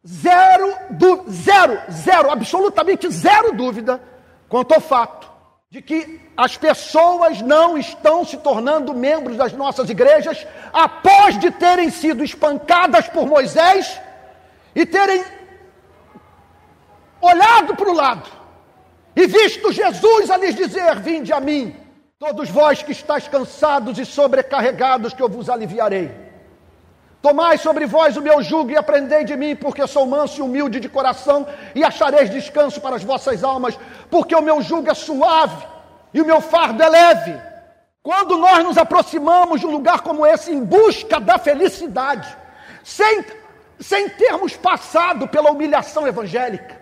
zero, 0.06 0.76
du, 0.90 1.24
zero, 1.30 1.80
zero, 1.92 2.32
absolutamente 2.32 3.10
zero 3.10 3.54
dúvida 3.54 4.02
quanto 4.50 4.74
ao 4.74 4.82
fato 4.82 5.35
de 5.76 5.82
que 5.82 6.22
as 6.38 6.56
pessoas 6.56 7.42
não 7.42 7.78
estão 7.78 8.24
se 8.24 8.38
tornando 8.38 8.94
membros 8.94 9.36
das 9.36 9.52
nossas 9.52 9.90
igrejas 9.90 10.48
após 10.72 11.38
de 11.38 11.52
terem 11.52 11.90
sido 11.90 12.24
espancadas 12.24 13.10
por 13.10 13.28
Moisés 13.28 14.00
e 14.74 14.86
terem 14.86 15.22
olhado 17.20 17.76
para 17.76 17.90
o 17.90 17.94
lado 17.94 18.30
e 19.18 19.28
visto 19.28 19.74
Jesus 19.74 20.32
a 20.32 20.38
lhes 20.38 20.56
dizer: 20.56 20.98
Vinde 21.02 21.34
a 21.34 21.42
mim, 21.42 21.76
todos 22.18 22.50
vós 22.50 22.82
que 22.82 22.94
estáis 22.94 23.28
cansados 23.28 24.00
e 24.00 24.06
sobrecarregados, 24.06 25.14
que 25.14 25.22
eu 25.22 25.28
vos 25.28 25.50
aliviarei. 25.50 26.25
Tomai 27.26 27.58
sobre 27.58 27.88
vós 27.88 28.16
o 28.16 28.22
meu 28.22 28.44
jugo 28.44 28.70
e 28.70 28.78
aprendei 28.78 29.24
de 29.24 29.36
mim, 29.36 29.56
porque 29.56 29.88
sou 29.88 30.06
manso 30.06 30.38
e 30.38 30.42
humilde 30.44 30.80
de 30.80 30.88
coração, 30.88 31.48
e 31.74 31.84
achareis 31.84 32.30
descanso 32.30 32.80
para 32.80 32.98
as 32.98 33.04
vossas 33.04 33.44
almas, 33.44 33.80
porque 34.12 34.36
o 34.36 34.44
meu 34.44 34.62
jugo 34.62 34.92
é 34.92 34.94
suave 34.94 35.66
e 36.14 36.22
o 36.22 36.26
meu 36.26 36.40
fardo 36.40 36.84
é 36.84 36.88
leve. 36.88 37.36
Quando 38.04 38.38
nós 38.38 38.64
nos 38.64 38.78
aproximamos 38.78 39.60
de 39.60 39.66
um 39.66 39.72
lugar 39.72 40.02
como 40.02 40.24
esse 40.24 40.52
em 40.52 40.64
busca 40.64 41.20
da 41.20 41.40
felicidade, 41.40 42.28
sem, 42.84 43.26
sem 43.80 44.08
termos 44.08 44.56
passado 44.56 45.28
pela 45.28 45.50
humilhação 45.50 46.08
evangélica, 46.08 46.80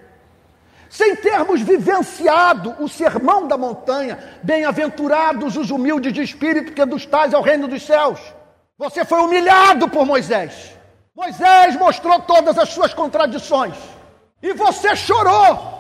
sem 0.89 1.15
termos 1.15 1.61
vivenciado 1.61 2.75
o 2.81 2.89
sermão 2.89 3.47
da 3.47 3.57
montanha, 3.57 4.19
bem-aventurados 4.43 5.55
os 5.55 5.71
humildes 5.71 6.11
de 6.11 6.21
espírito, 6.21 6.73
que 6.73 6.85
dos 6.85 7.05
tais 7.05 7.31
é 7.31 7.37
o 7.37 7.41
reino 7.41 7.65
dos 7.65 7.83
céus. 7.83 8.19
Você 8.84 9.05
foi 9.05 9.19
humilhado 9.21 9.88
por 9.88 10.05
Moisés. 10.05 10.73
Moisés 11.15 11.73
mostrou 11.77 12.19
todas 12.19 12.57
as 12.57 12.67
suas 12.67 12.93
contradições. 12.93 13.75
E 14.41 14.51
você 14.51 14.93
chorou. 14.93 15.71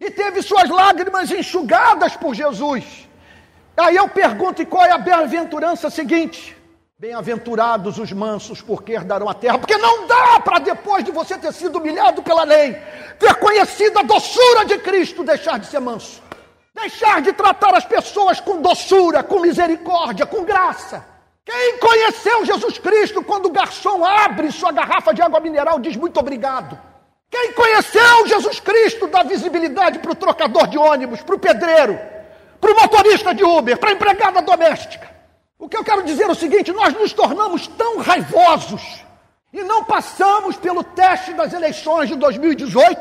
E 0.00 0.10
teve 0.10 0.42
suas 0.42 0.68
lágrimas 0.68 1.30
enxugadas 1.30 2.16
por 2.16 2.34
Jesus. 2.34 3.08
Aí 3.76 3.94
eu 3.94 4.08
pergunto: 4.08 4.60
e 4.60 4.66
qual 4.66 4.84
é 4.84 4.90
a 4.90 4.98
bem-aventurança 4.98 5.88
seguinte? 5.88 6.56
Bem-aventurados 6.98 7.98
os 7.98 8.10
mansos, 8.10 8.60
porque 8.60 8.94
herdarão 8.94 9.28
a 9.28 9.34
terra. 9.34 9.60
Porque 9.60 9.76
não 9.76 10.08
dá 10.08 10.40
para, 10.40 10.58
depois 10.58 11.04
de 11.04 11.12
você 11.12 11.38
ter 11.38 11.52
sido 11.52 11.78
humilhado 11.78 12.24
pela 12.24 12.42
lei, 12.42 12.74
ter 13.20 13.36
conhecido 13.36 14.00
a 14.00 14.02
doçura 14.02 14.64
de 14.64 14.78
Cristo, 14.78 15.22
deixar 15.22 15.60
de 15.60 15.66
ser 15.66 15.78
manso. 15.78 16.20
Deixar 16.74 17.22
de 17.22 17.32
tratar 17.32 17.76
as 17.76 17.84
pessoas 17.84 18.40
com 18.40 18.60
doçura, 18.60 19.22
com 19.22 19.38
misericórdia, 19.38 20.26
com 20.26 20.42
graça. 20.42 21.11
Quem 21.44 21.78
conheceu 21.78 22.44
Jesus 22.44 22.78
Cristo 22.78 23.22
quando 23.22 23.46
o 23.46 23.52
garçom 23.52 24.04
abre 24.04 24.52
sua 24.52 24.70
garrafa 24.70 25.12
de 25.12 25.20
água 25.22 25.40
mineral 25.40 25.80
diz 25.80 25.96
muito 25.96 26.18
obrigado? 26.18 26.78
Quem 27.28 27.52
conheceu 27.52 28.26
Jesus 28.26 28.60
Cristo 28.60 29.08
dá 29.08 29.22
visibilidade 29.22 29.98
para 29.98 30.12
o 30.12 30.14
trocador 30.14 30.66
de 30.68 30.78
ônibus, 30.78 31.22
para 31.22 31.34
o 31.34 31.38
pedreiro, 31.38 31.98
para 32.60 32.70
o 32.70 32.76
motorista 32.76 33.34
de 33.34 33.42
Uber, 33.42 33.76
para 33.78 33.90
a 33.90 33.92
empregada 33.92 34.42
doméstica. 34.42 35.10
O 35.58 35.68
que 35.68 35.76
eu 35.76 35.82
quero 35.82 36.02
dizer 36.02 36.24
é 36.24 36.28
o 36.28 36.34
seguinte: 36.34 36.72
nós 36.72 36.92
nos 36.92 37.12
tornamos 37.12 37.66
tão 37.66 37.98
raivosos 37.98 38.82
e 39.52 39.64
não 39.64 39.84
passamos 39.84 40.56
pelo 40.56 40.84
teste 40.84 41.32
das 41.32 41.52
eleições 41.52 42.08
de 42.08 42.16
2018, 42.16 43.00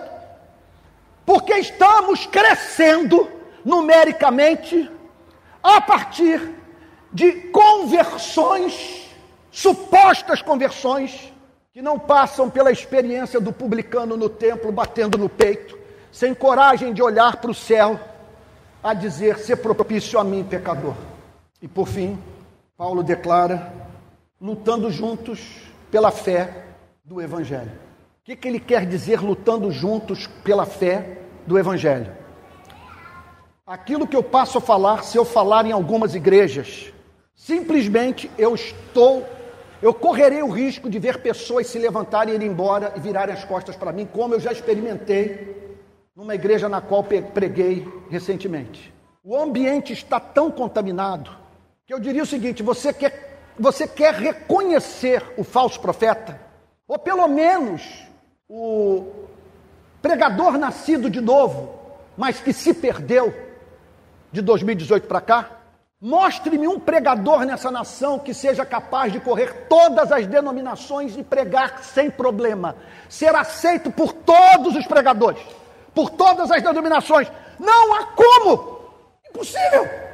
porque 1.26 1.54
estamos 1.54 2.26
crescendo 2.26 3.30
numericamente 3.64 4.90
a 5.62 5.80
partir 5.82 6.61
de 7.14 7.32
conversões, 7.50 9.10
supostas 9.52 10.42
conversões, 10.42 11.32
que 11.74 11.82
não 11.82 11.98
passam 11.98 12.50
pela 12.50 12.72
experiência 12.72 13.40
do 13.40 13.54
publicano 13.54 14.18
no 14.18 14.30
templo 14.30 14.72
batendo 14.72 15.18
no 15.18 15.30
peito, 15.30 15.78
sem 16.12 16.34
coragem 16.34 16.94
de 16.94 17.02
olhar 17.02 17.38
para 17.38 17.52
o 17.52 17.56
céu, 17.56 18.00
a 18.84 18.94
dizer: 18.94 19.38
ser 19.40 19.58
propício 19.58 20.20
a 20.20 20.24
mim, 20.24 20.44
pecador. 20.44 20.96
E 21.62 21.68
por 21.68 21.88
fim, 21.88 22.18
Paulo 22.76 23.04
declara, 23.04 23.72
lutando 24.40 24.90
juntos 24.92 25.40
pela 25.90 26.12
fé 26.12 26.66
do 27.04 27.22
Evangelho. 27.22 27.72
O 28.22 28.24
que, 28.24 28.36
que 28.36 28.48
ele 28.48 28.60
quer 28.60 28.86
dizer 28.86 29.22
lutando 29.22 29.72
juntos 29.72 30.28
pela 30.44 30.66
fé 30.66 31.20
do 31.46 31.58
Evangelho? 31.58 32.12
Aquilo 33.66 34.08
que 34.08 34.16
eu 34.16 34.24
passo 34.24 34.58
a 34.58 34.62
falar, 34.62 35.04
se 35.04 35.18
eu 35.18 35.24
falar 35.24 35.66
em 35.66 35.72
algumas 35.72 36.16
igrejas, 36.16 36.91
simplesmente 37.46 38.30
eu 38.38 38.54
estou, 38.54 39.28
eu 39.82 39.94
correrei 39.94 40.44
o 40.44 40.50
risco 40.50 40.90
de 40.90 41.00
ver 41.00 41.22
pessoas 41.22 41.68
se 41.68 41.80
levantarem 41.80 42.34
e 42.34 42.38
ir 42.38 42.44
embora 42.44 42.94
e 42.96 43.00
virarem 43.00 43.34
as 43.34 43.44
costas 43.44 43.76
para 43.76 43.92
mim, 43.92 44.06
como 44.06 44.36
eu 44.36 44.40
já 44.40 44.52
experimentei 44.52 45.76
numa 46.16 46.36
igreja 46.36 46.70
na 46.70 46.82
qual 46.82 47.04
preguei 47.04 47.88
recentemente. 48.10 48.94
O 49.24 49.36
ambiente 49.36 49.92
está 49.92 50.20
tão 50.20 50.52
contaminado 50.52 51.32
que 51.86 51.94
eu 51.94 52.00
diria 52.00 52.22
o 52.22 52.28
seguinte: 52.28 52.62
você 52.62 52.94
quer, 52.94 53.40
você 53.60 53.88
quer 53.88 54.14
reconhecer 54.14 55.24
o 55.36 55.44
falso 55.44 55.80
profeta? 55.80 56.40
Ou 56.88 57.00
pelo 57.00 57.28
menos 57.28 57.82
o 58.48 59.06
pregador 60.02 60.58
nascido 60.60 61.10
de 61.10 61.22
novo, 61.22 61.74
mas 62.16 62.40
que 62.40 62.54
se 62.54 62.74
perdeu 62.74 63.34
de 64.32 64.42
2018 64.42 65.08
para 65.08 65.22
cá? 65.22 65.61
Mostre-me 66.02 66.68
um 66.68 66.80
pregador 66.80 67.46
nessa 67.46 67.70
nação 67.70 68.18
que 68.18 68.34
seja 68.34 68.66
capaz 68.66 69.14
de 69.14 69.20
correr 69.20 69.68
todas 69.70 70.12
as 70.12 70.26
denominações 70.26 71.16
e 71.16 71.22
pregar 71.22 71.84
sem 71.84 72.10
problema, 72.10 72.76
ser 73.08 73.36
aceito 73.36 73.92
por 73.92 74.12
todos 74.12 74.76
os 74.76 74.88
pregadores, 74.88 75.44
por 75.94 76.10
todas 76.10 76.50
as 76.50 76.64
denominações. 76.64 77.32
Não 77.60 77.94
há 77.94 78.08
como! 78.08 78.82
Impossível! 79.30 80.11